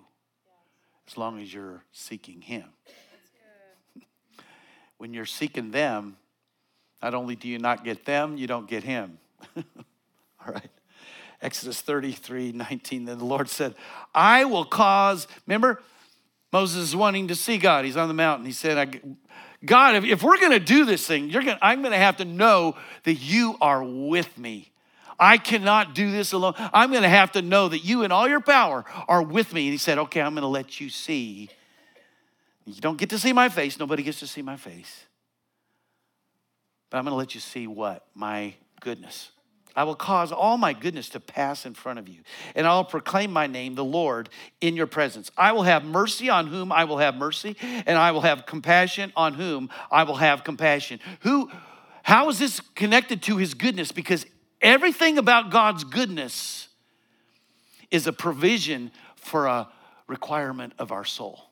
[1.07, 2.65] as long as you're seeking Him.
[4.97, 6.17] when you're seeking them,
[7.03, 9.17] not only do you not get them, you don't get Him.
[9.57, 10.69] All right.
[11.41, 13.05] Exodus 33 19.
[13.05, 13.75] Then the Lord said,
[14.15, 15.83] I will cause, remember,
[16.53, 17.83] Moses is wanting to see God.
[17.83, 18.45] He's on the mountain.
[18.45, 19.01] He said,
[19.65, 22.17] God, if, if we're going to do this thing, you're gonna, I'm going to have
[22.17, 24.71] to know that you are with me.
[25.19, 26.53] I cannot do this alone.
[26.57, 29.65] I'm going to have to know that you and all your power are with me.
[29.65, 31.49] And he said, Okay, I'm going to let you see.
[32.65, 33.77] You don't get to see my face.
[33.77, 35.05] Nobody gets to see my face.
[36.93, 38.05] But I'm going to let you see what?
[38.13, 39.31] My goodness.
[39.75, 42.19] I will cause all my goodness to pass in front of you,
[42.53, 44.29] and I'll proclaim my name, the Lord,
[44.61, 45.31] in your presence.
[45.35, 49.11] I will have mercy on whom I will have mercy, and I will have compassion
[49.15, 50.99] on whom I will have compassion.
[51.21, 51.49] Who,
[52.03, 53.91] how is this connected to his goodness?
[53.91, 54.27] Because
[54.63, 56.69] Everything about God's goodness
[57.91, 59.67] is a provision for a
[60.07, 61.49] requirement of our soul.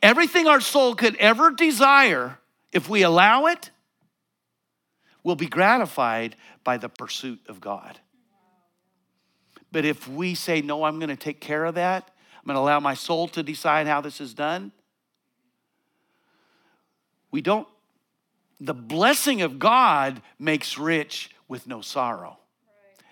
[0.00, 2.38] Everything our soul could ever desire,
[2.72, 3.70] if we allow it,
[5.22, 7.98] we'll be gratified by the pursuit of God.
[9.70, 12.60] But if we say, no, I'm going to take care of that, I'm going to
[12.60, 14.72] allow my soul to decide how this is done,
[17.30, 17.66] we don't
[18.62, 22.38] the blessing of God makes rich with no sorrow.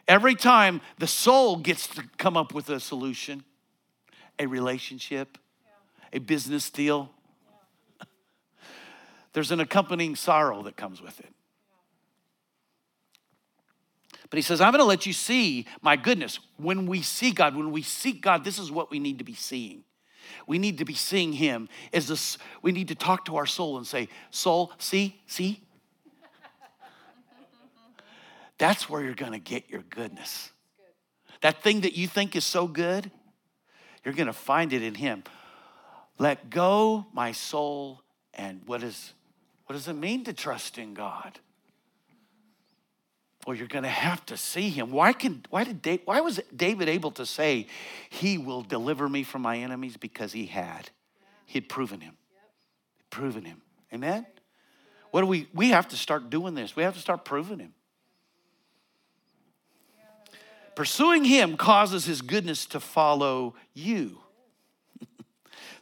[0.06, 3.42] Every time the soul gets to come up with a solution,
[4.38, 5.38] a relationship,
[6.12, 7.10] a business deal.
[9.32, 11.32] There's an accompanying sorrow that comes with it.
[14.30, 16.38] But he says, I'm going to let you see my goodness.
[16.56, 19.34] When we see God, when we seek God, this is what we need to be
[19.34, 19.82] seeing.
[20.46, 23.76] We need to be seeing Him as this, we need to talk to our soul
[23.76, 25.60] and say, Soul, see, see?
[28.58, 30.52] That's where you're going to get your goodness.
[31.40, 33.10] That thing that you think is so good,
[34.04, 35.24] you're going to find it in Him.
[36.18, 38.02] Let go, my soul,
[38.34, 39.14] and what, is,
[39.70, 41.38] what does it mean to trust in God?
[43.46, 44.90] Well, you're going to have to see him.
[44.90, 47.68] Why, can, why, did David, why was David able to say,
[48.08, 49.96] He will deliver me from my enemies?
[49.96, 50.90] Because he had.
[51.46, 52.16] He had proven him.
[52.96, 53.62] He'd proven him.
[53.94, 54.26] Amen?
[55.12, 56.74] What do we, we have to start doing this.
[56.74, 57.72] We have to start proving him.
[60.74, 64.18] Pursuing him causes his goodness to follow you.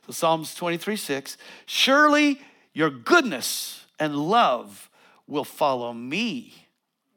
[0.06, 2.38] so Psalms 23 6 Surely
[2.78, 4.88] your goodness and love
[5.26, 6.54] will follow me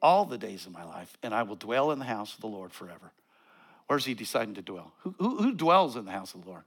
[0.02, 2.48] all the days of my life, and I will dwell in the house of the
[2.48, 3.12] Lord forever.
[3.86, 4.92] Where's he deciding to dwell?
[5.02, 6.64] Who, who, who dwells in the house of the Lord?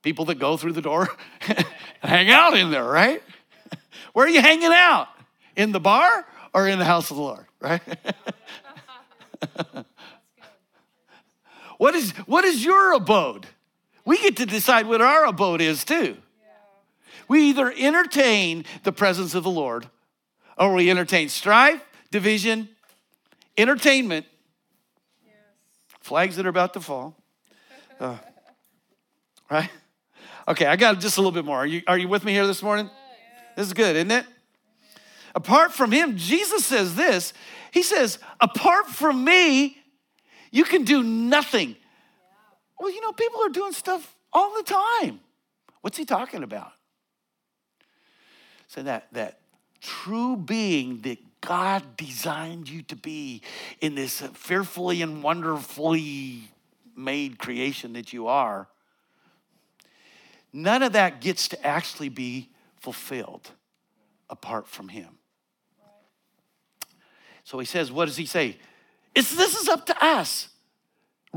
[0.00, 1.08] People that go through the door
[1.46, 1.66] and
[2.00, 3.22] hang out in there, right?
[4.14, 5.08] Where are you hanging out?
[5.56, 6.24] In the bar
[6.54, 7.82] or in the house of the Lord, right?
[11.76, 13.46] what is what is your abode?
[14.06, 16.16] We get to decide what our abode is too.
[17.28, 19.90] We either entertain the presence of the Lord
[20.56, 22.68] or we entertain strife, division,
[23.58, 24.24] entertainment,
[26.00, 27.14] flags that are about to fall.
[27.98, 28.14] Uh,
[29.50, 29.70] right?
[30.46, 31.56] Okay, I got just a little bit more.
[31.56, 32.90] Are you, are you with me here this morning?
[33.56, 34.26] This is good, isn't it?
[35.34, 37.32] Apart from him, Jesus says this
[37.70, 39.78] He says, apart from me,
[40.50, 41.76] you can do nothing.
[42.78, 45.20] Well, you know, people are doing stuff all the time.
[45.80, 46.72] What's he talking about?
[48.66, 49.38] So that that
[49.80, 53.42] true being that God designed you to be
[53.80, 56.42] in this fearfully and wonderfully
[56.96, 58.68] made creation that you are,
[60.52, 62.48] none of that gets to actually be
[62.80, 63.50] fulfilled
[64.28, 65.18] apart from Him.
[67.44, 68.56] So he says, what does he say?
[69.14, 70.48] It's this is up to us.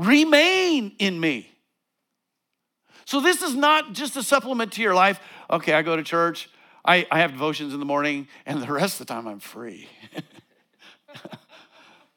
[0.00, 1.50] Remain in me.
[3.04, 5.20] So this is not just a supplement to your life.
[5.50, 6.48] Okay, I go to church.
[6.82, 9.90] I, I have devotions in the morning, and the rest of the time I'm free.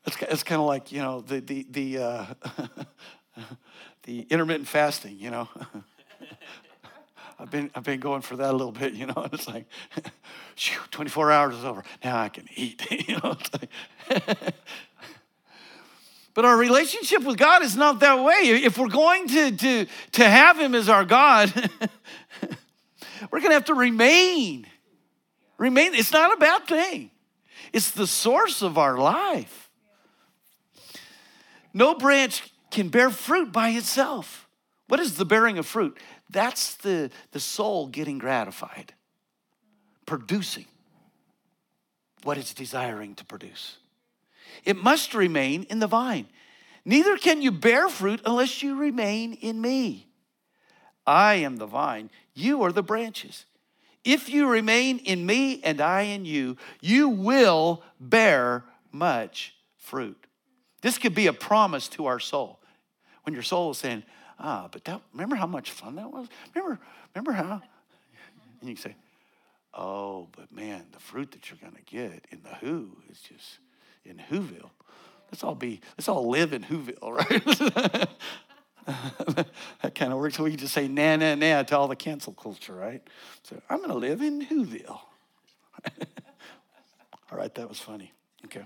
[0.05, 2.25] it's, it's kind of like, you know, the, the, the, uh,
[4.03, 5.49] the intermittent fasting, you know.
[7.39, 9.65] I've been, I've been going for that a little bit, you know, and it's like,
[10.55, 11.84] shoo, 24 hours is over.
[12.01, 13.36] Now I can eat, you know.
[16.34, 18.49] But our relationship with God is not that way.
[18.63, 21.53] If we're going to, to, to have Him as our God,
[23.31, 24.65] we're going to have to remain.
[25.57, 25.93] Remain.
[25.93, 27.11] It's not a bad thing,
[27.71, 29.69] it's the source of our life.
[31.73, 34.47] No branch can bear fruit by itself.
[34.88, 35.97] What is the bearing of fruit?
[36.29, 38.93] That's the, the soul getting gratified,
[40.05, 40.65] producing
[42.23, 43.77] what it's desiring to produce.
[44.66, 46.28] It must remain in the vine.
[46.86, 50.08] Neither can you bear fruit unless you remain in me.
[51.06, 53.45] I am the vine, you are the branches.
[54.04, 60.18] If you remain in me and I in you, you will bear much fruit.
[60.82, 62.60] This could be a promise to our soul.
[63.24, 64.04] When your soul is saying,
[64.39, 66.28] ah, but that, remember how much fun that was?
[66.54, 66.80] Remember,
[67.16, 67.62] remember how?
[68.60, 68.95] And you say,
[69.74, 73.60] oh, but man, the fruit that you're going to get in the who is just
[74.06, 74.70] in Whoville.
[75.32, 78.10] Let's all be, let's all live in Whoville, right?
[79.82, 80.38] that kind of works.
[80.38, 83.01] We just say na na na to all the cancel culture, right?
[83.43, 84.89] So I'm going to live in Whoville.
[87.32, 88.12] all right, that was funny.
[88.45, 88.64] Okay.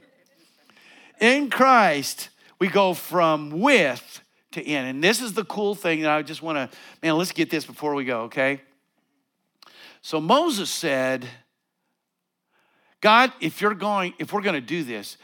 [1.19, 2.29] In Christ,
[2.59, 4.21] we go from with
[4.51, 4.85] to in.
[4.85, 7.65] And this is the cool thing that I just want to, man, let's get this
[7.65, 8.61] before we go, okay?
[10.01, 11.27] So Moses said,
[13.01, 15.17] God, if you're going, if we're going to do this,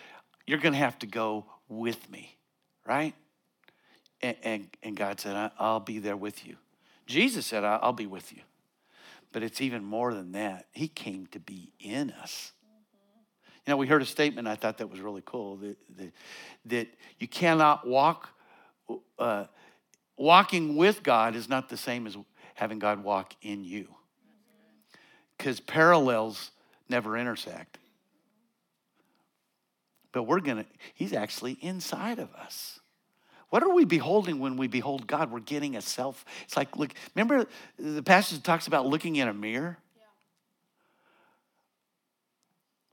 [0.45, 2.36] you're going to have to go with me,
[2.86, 3.13] right?
[4.21, 6.57] And, and, and God said, I'll be there with you.
[7.07, 8.41] Jesus said, I'll be with you.
[9.32, 10.67] But it's even more than that.
[10.71, 12.51] He came to be in us.
[13.65, 16.11] You know, we heard a statement, I thought that was really cool, that, that,
[16.65, 18.30] that you cannot walk,
[19.17, 19.45] uh,
[20.17, 22.17] walking with God is not the same as
[22.55, 23.88] having God walk in you.
[25.38, 26.51] Because parallels
[26.89, 27.77] never intersect.
[30.11, 32.79] But we're going to, He's actually inside of us.
[33.49, 35.31] What are we beholding when we behold God?
[35.31, 36.25] We're getting a self.
[36.43, 37.45] It's like, look, remember
[37.77, 39.77] the passage talks about looking in a mirror?
[39.95, 40.03] Yeah.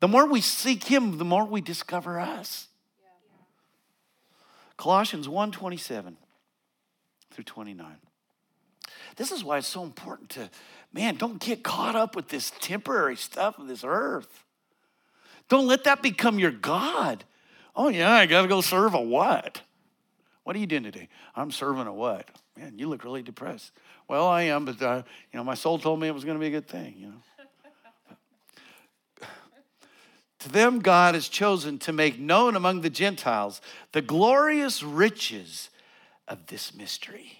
[0.00, 2.68] The more we seek Him, the more we discover us.
[3.00, 3.44] Yeah.
[4.76, 6.16] Colossians 1 27
[7.30, 7.96] through 29.
[9.16, 10.50] This is why it's so important to,
[10.92, 14.44] man, don't get caught up with this temporary stuff of this earth.
[15.48, 17.24] Don't let that become your God.
[17.74, 19.62] Oh, yeah, I got to go serve a what?
[20.44, 21.08] What are you doing today?
[21.36, 22.28] I'm serving a what?
[22.56, 23.72] Man, you look really depressed.
[24.08, 25.02] Well, I am, but uh,
[25.32, 26.94] you know, my soul told me it was going to be a good thing.
[26.98, 29.26] You know.
[30.40, 33.60] to them, God has chosen to make known among the Gentiles
[33.92, 35.70] the glorious riches
[36.26, 37.39] of this mystery,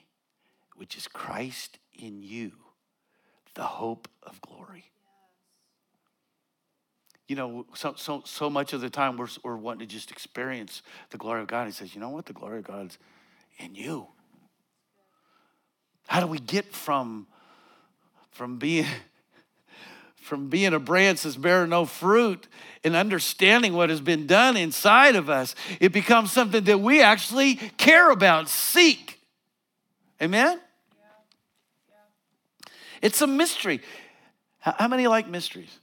[0.81, 2.53] which is Christ in you,
[3.55, 4.91] the hope of glory
[7.31, 10.83] you know, so, so, so much of the time we're, we're wanting to just experience
[11.11, 11.67] the glory of God.
[11.67, 12.27] He says, you know what?
[12.27, 12.99] The glory of God's
[13.57, 14.09] in you.
[16.09, 17.29] How do we get from,
[18.33, 18.87] from being
[20.17, 22.49] from being a branch that's bearing no fruit
[22.83, 27.55] and understanding what has been done inside of us, it becomes something that we actually
[27.55, 29.21] care about, seek.
[30.21, 30.61] Amen?
[33.01, 33.81] It's a mystery.
[34.59, 35.79] How many like mysteries?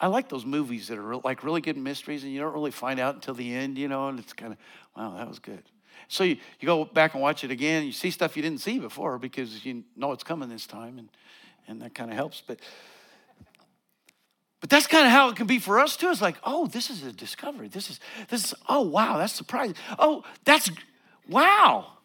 [0.00, 2.98] I like those movies that are like really good mysteries and you don't really find
[2.98, 4.58] out until the end, you know, and it's kind of,
[4.96, 5.62] wow, that was good.
[6.08, 8.78] So you, you go back and watch it again, you see stuff you didn't see
[8.78, 11.08] before because you know it's coming this time, and,
[11.68, 12.42] and that kind of helps.
[12.44, 12.58] But
[14.60, 16.10] but that's kind of how it can be for us too.
[16.10, 17.68] It's like, oh, this is a discovery.
[17.68, 19.76] This is this is oh wow, that's surprising.
[19.98, 20.70] Oh, that's
[21.28, 21.98] wow.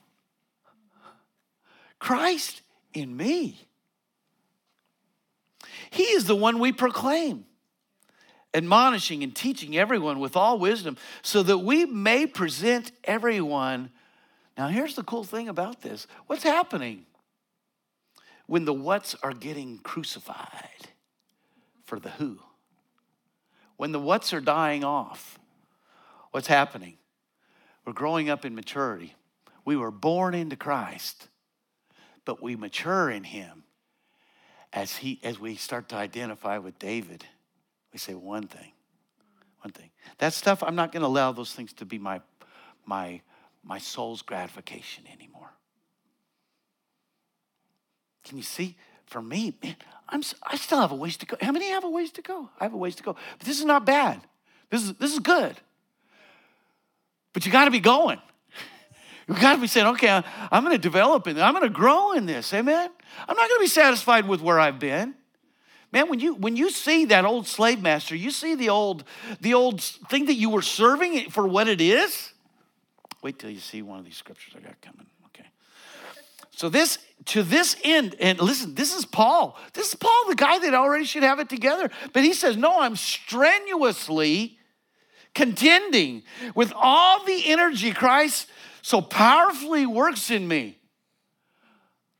[1.99, 2.61] Christ
[2.97, 3.67] in me.
[5.89, 7.45] He is the one we proclaim,
[8.53, 13.91] admonishing and teaching everyone with all wisdom, so that we may present everyone.
[14.57, 17.05] Now, here's the cool thing about this what's happening
[18.47, 20.87] when the whats are getting crucified
[21.83, 22.39] for the who?
[23.75, 25.37] When the whats are dying off,
[26.31, 26.97] what's happening?
[27.85, 29.15] We're growing up in maturity.
[29.63, 31.27] We were born into Christ,
[32.27, 33.63] but we mature in Him
[34.73, 37.25] as he as we start to identify with David,
[37.93, 38.73] we say one thing.
[39.61, 39.89] One thing.
[40.17, 42.21] That stuff, I'm not going to allow those things to be my
[42.85, 43.21] my
[43.63, 45.49] my soul's gratification anymore.
[48.25, 48.75] Can you see?
[49.05, 49.77] For me, man,
[50.09, 51.37] I'm I still have a ways to go.
[51.41, 52.49] How many have a ways to go?
[52.59, 53.15] I have a ways to go.
[53.39, 54.19] But this is not bad.
[54.69, 55.55] This is this is good.
[57.31, 58.19] But you got to be going.
[59.27, 61.37] You got to be saying, okay, I'm going to develop it.
[61.37, 62.53] I'm going to grow in this.
[62.53, 62.89] Amen.
[63.27, 65.15] I'm not going to be satisfied with where I've been.
[65.91, 69.05] Man, when you when you see that old slave master, you see the old
[69.39, 72.33] the old thing that you were serving for what it is.
[73.21, 75.07] Wait till you see one of these scriptures I got coming.
[75.27, 75.47] Okay.
[76.51, 79.57] So this to this end, and listen, this is Paul.
[79.73, 81.89] This is Paul, the guy that already should have it together.
[82.13, 84.57] But he says, No, I'm strenuously
[85.33, 86.23] contending
[86.55, 88.47] with all the energy Christ
[88.81, 90.77] so powerfully works in me.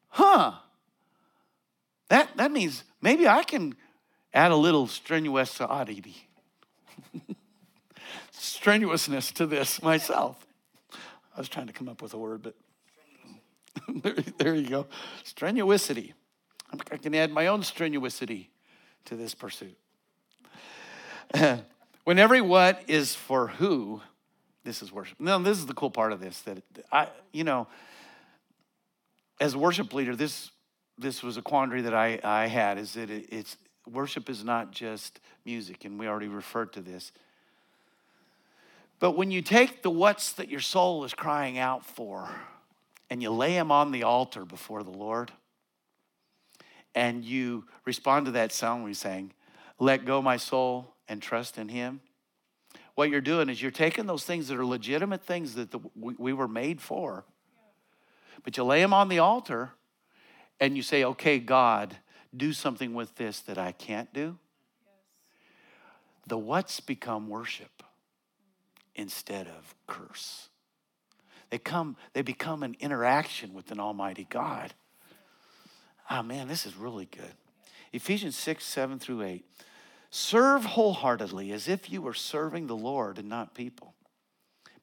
[0.10, 0.53] Huh.
[2.10, 3.76] That, that means maybe I can
[4.34, 6.16] add a little strenuosity,
[7.16, 7.34] uh,
[8.32, 10.45] strenuousness to this myself.
[11.36, 12.55] I was trying to come up with a word, but
[14.03, 14.88] there, there you go.
[15.24, 16.14] Strenuosity.
[16.91, 18.47] I can add my own strenuosity
[19.05, 19.78] to this pursuit.
[22.03, 24.01] when every what is for who,
[24.68, 25.18] this is worship.
[25.18, 26.61] No, this is the cool part of this that
[26.91, 27.68] I, you know,
[29.39, 30.51] as a worship leader, this
[30.97, 33.55] this was a quandary that I, I had is that it, it's
[33.89, 37.13] worship is not just music, and we already referred to this.
[38.99, 42.30] But when you take the what's that your soul is crying out for
[43.09, 45.32] and you lay them on the altar before the Lord,
[46.93, 49.32] and you respond to that song we sang,
[49.80, 52.01] Let go my soul and trust in Him.
[52.97, 56.15] What you're doing is you're taking those things that are legitimate things that the, we,
[56.17, 57.25] we were made for,
[58.43, 59.73] but you lay them on the altar
[60.59, 61.95] and you say, okay, God,
[62.35, 64.39] do something with this that I can't do,
[66.25, 67.83] the what's become worship
[68.95, 70.49] instead of curse.
[71.51, 74.73] They come, they become an interaction with an almighty God.
[76.09, 77.35] Oh man, this is really good.
[77.93, 79.45] Ephesians 6, 7 through 8.
[80.10, 83.93] Serve wholeheartedly as if you were serving the Lord and not people.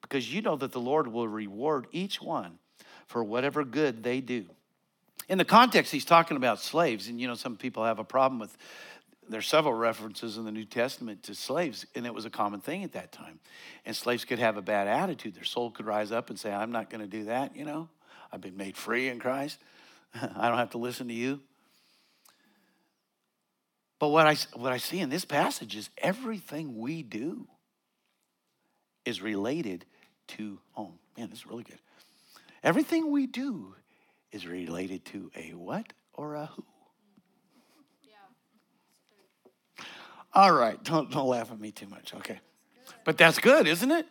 [0.03, 2.59] Because you know that the Lord will reward each one
[3.07, 4.47] for whatever good they do.
[5.29, 8.39] In the context, he's talking about slaves, and you know, some people have a problem
[8.39, 8.57] with.
[9.27, 12.85] There's several references in the New Testament to slaves, and it was a common thing
[12.85, 13.41] at that time.
[13.87, 15.35] And slaves could have a bad attitude.
[15.35, 17.89] Their soul could rise up and say, I'm not going to do that, you know.
[18.31, 19.59] I've been made free in Christ.
[20.15, 21.41] I don't have to listen to you.
[23.99, 27.47] But what I, what I see in this passage is everything we do
[29.05, 29.85] is related
[30.29, 31.79] to, oh man, this is really good.
[32.63, 33.75] Everything we do
[34.33, 36.65] is related to a what or a who?
[38.03, 39.85] Yeah.
[40.33, 42.41] All right, don't, don't laugh at me too much, okay?
[43.05, 44.07] But that's good, isn't it?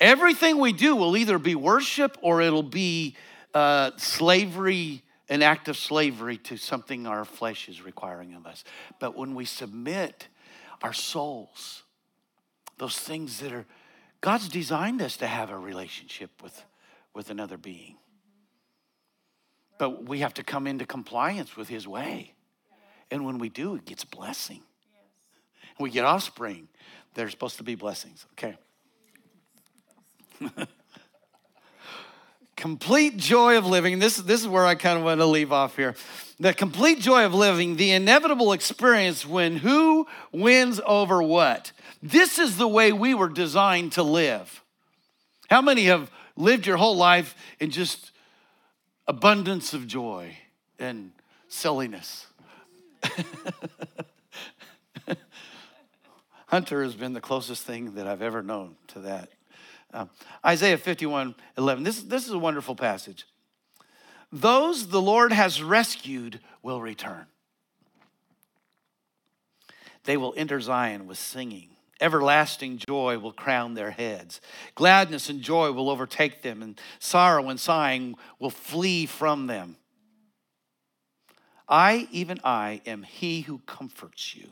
[0.00, 3.16] Everything we do will either be worship or it'll be
[3.54, 5.02] uh, slavery,
[5.32, 8.64] an act of slavery to something our flesh is requiring of us.
[9.00, 10.28] But when we submit
[10.82, 11.84] our souls,
[12.76, 13.64] those things that are,
[14.20, 16.62] God's designed us to have a relationship with,
[17.14, 17.96] with another being.
[19.78, 22.34] But we have to come into compliance with his way.
[23.10, 24.60] And when we do, it gets blessing.
[25.80, 26.68] We get offspring.
[27.14, 28.26] They're supposed to be blessings.
[28.32, 28.58] Okay.
[32.56, 33.98] complete joy of living.
[33.98, 35.94] This, this is where I kind of want to leave off here.
[36.38, 41.72] The complete joy of living, the inevitable experience when who wins over what.
[42.02, 44.62] This is the way we were designed to live.
[45.48, 48.12] How many have lived your whole life in just
[49.06, 50.36] abundance of joy
[50.78, 51.12] and
[51.48, 52.26] silliness.
[56.46, 59.28] Hunter has been the closest thing that I've ever known to that.
[59.92, 60.06] Uh,
[60.44, 61.84] Isaiah 51 11.
[61.84, 63.26] This, this is a wonderful passage.
[64.32, 67.26] Those the Lord has rescued will return.
[70.04, 71.68] They will enter Zion with singing.
[72.00, 74.40] Everlasting joy will crown their heads.
[74.74, 79.76] Gladness and joy will overtake them, and sorrow and sighing will flee from them.
[81.68, 84.48] I, even I, am he who comforts you.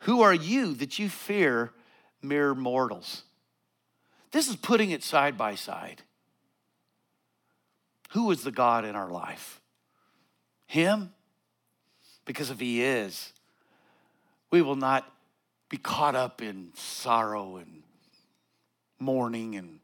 [0.00, 1.72] Who are you that you fear
[2.22, 3.24] mere mortals?
[4.32, 6.02] This is putting it side by side.
[8.10, 9.60] Who is the God in our life?
[10.66, 11.12] Him?
[12.24, 13.32] Because if He is,
[14.50, 15.10] we will not
[15.68, 17.82] be caught up in sorrow and
[18.98, 19.56] mourning.
[19.56, 19.80] And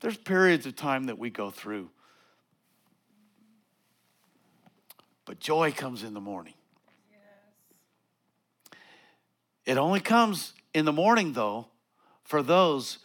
[0.00, 1.90] there's periods of time that we go through.
[5.24, 6.54] But joy comes in the morning.
[7.10, 8.78] Yes.
[9.66, 11.66] It only comes in the morning, though,
[12.24, 12.98] for those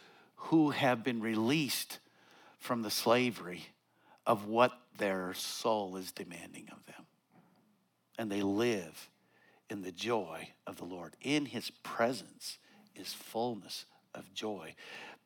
[0.44, 1.98] who have been released
[2.58, 3.66] from the slavery
[4.26, 7.06] of what their soul is demanding of them.
[8.18, 9.08] And they live
[9.70, 11.16] in the joy of the Lord.
[11.20, 12.58] In his presence
[12.94, 14.74] is fullness of joy.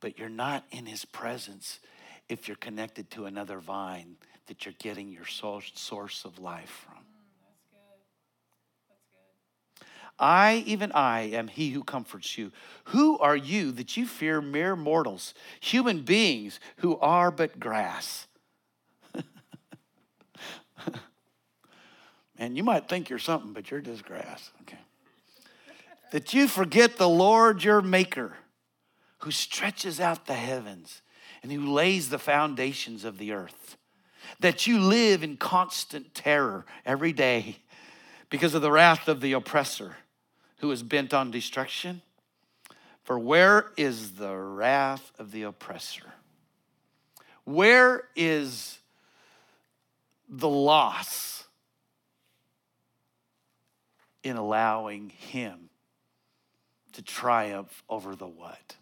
[0.01, 1.81] But you're not in his presence
[2.29, 4.16] if you're connected to another vine
[4.47, 6.98] that you're getting your source of life from.
[10.19, 12.53] I, even I, am he who comforts you.
[12.87, 18.27] Who are you that you fear mere mortals, human beings who are but grass?
[22.41, 24.79] And you might think you're something, but you're just grass, okay?
[26.11, 28.35] that you forget the Lord your Maker,
[29.19, 31.03] who stretches out the heavens
[31.43, 33.77] and who lays the foundations of the earth.
[34.41, 37.57] That you live in constant terror every day
[38.31, 39.97] because of the wrath of the oppressor
[40.59, 42.03] who is bent on destruction.
[43.05, 46.13] For where is the wrath of the oppressor?
[47.45, 48.79] Where is
[50.29, 51.45] the loss
[54.23, 55.71] in allowing Him
[56.99, 58.77] to triumph over the what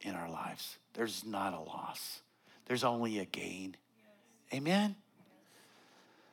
[0.00, 0.78] in our lives.
[0.94, 2.20] There's not a loss,
[2.66, 3.76] there's only a gain.
[3.98, 4.58] Yes.
[4.60, 4.94] Amen?
[4.96, 5.28] Yes.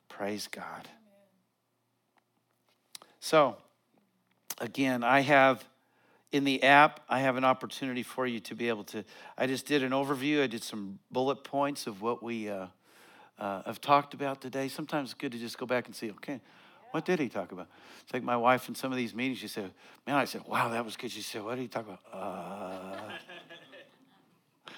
[0.07, 0.65] Praise God.
[0.65, 0.91] Amen.
[3.19, 3.57] So,
[4.57, 5.63] again, I have
[6.31, 9.05] in the app, I have an opportunity for you to be able to.
[9.37, 12.67] I just did an overview, I did some bullet points of what we uh,
[13.39, 14.67] uh, have talked about today.
[14.67, 16.41] Sometimes it's good to just go back and see, okay,
[16.91, 17.67] what did he talk about?
[18.03, 19.71] It's like my wife in some of these meetings, she said,
[20.07, 21.11] Man, I said, Wow, that was good.
[21.11, 21.99] She said, What did he talk about?
[22.11, 23.11] Uh,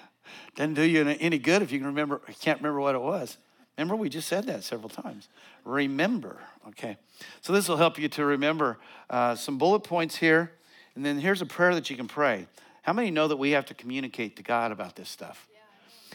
[0.56, 3.38] doesn't do you any good if you can remember, you can't remember what it was.
[3.78, 5.30] Remember, we just said that several times.
[5.64, 6.38] Remember,
[6.70, 6.98] okay?
[7.42, 10.52] So this will help you to remember uh, some bullet points here.
[10.96, 12.48] And then here's a prayer that you can pray.
[12.82, 15.48] How many know that we have to communicate to God about this stuff?
[15.52, 15.60] Yeah.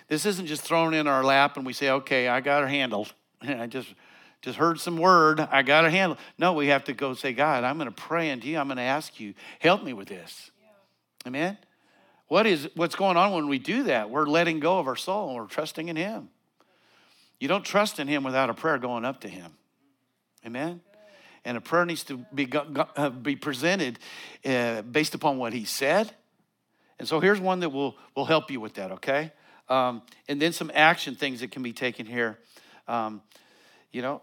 [0.09, 3.13] This isn't just thrown in our lap and we say, okay, I got her handled.
[3.43, 3.95] I just
[4.43, 5.39] just heard some word.
[5.39, 6.19] I got to handle.
[6.37, 8.59] No, we have to go say, God, I'm going to pray into you.
[8.59, 10.51] I'm going to ask you, help me with this.
[10.61, 11.29] Yeah.
[11.29, 11.59] Amen.
[12.27, 14.11] What is what's going on when we do that?
[14.11, 16.29] We're letting go of our soul and we're trusting in Him.
[17.43, 19.51] You don't trust in Him without a prayer going up to Him.
[20.47, 20.81] Amen.
[21.45, 23.99] And a prayer needs to be uh, be presented
[24.47, 26.15] uh, based upon what He said.
[27.01, 28.93] And so here's one that will will help you with that.
[28.93, 29.33] Okay.
[29.69, 32.39] Um, and then some action things that can be taken here.
[32.87, 33.23] Um,
[33.91, 34.23] you know,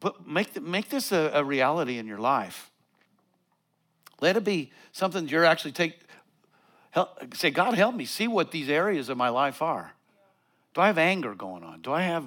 [0.00, 2.68] put, make, make this a, a reality in your life.
[4.20, 6.00] Let it be something you're actually take,
[6.90, 9.93] help, say, God, help me see what these areas of my life are.
[10.74, 11.80] Do I have anger going on?
[11.80, 12.24] Do I have,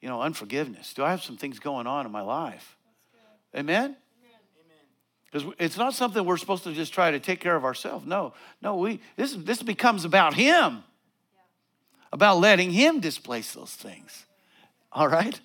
[0.00, 0.92] you know, unforgiveness?
[0.92, 2.76] Do I have some things going on in my life?
[3.54, 3.96] Amen?
[5.30, 8.06] Because it's not something we're supposed to just try to take care of ourselves.
[8.06, 10.82] No, no, we this this becomes about Him.
[12.12, 14.24] About letting Him displace those things.
[14.92, 15.38] All right?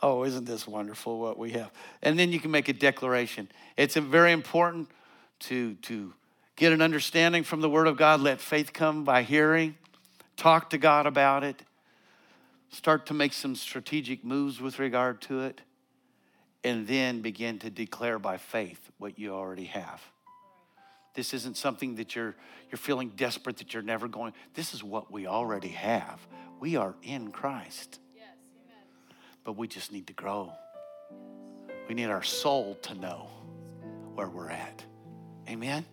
[0.00, 1.70] Oh, isn't this wonderful what we have?
[2.02, 3.48] And then you can make a declaration.
[3.76, 4.88] It's very important
[5.40, 6.12] to, to
[6.56, 8.20] get an understanding from the Word of God.
[8.20, 9.76] Let faith come by hearing.
[10.36, 11.62] Talk to God about it.
[12.70, 15.60] Start to make some strategic moves with regard to it.
[16.64, 20.00] And then begin to declare by faith what you already have.
[21.14, 22.36] This isn't something that you're,
[22.70, 24.32] you're feeling desperate that you're never going.
[24.54, 26.20] This is what we already have.
[26.60, 27.98] We are in Christ
[29.44, 30.52] but we just need to grow.
[31.88, 33.28] We need our soul to know
[34.14, 34.84] where we're at.
[35.48, 35.84] Amen.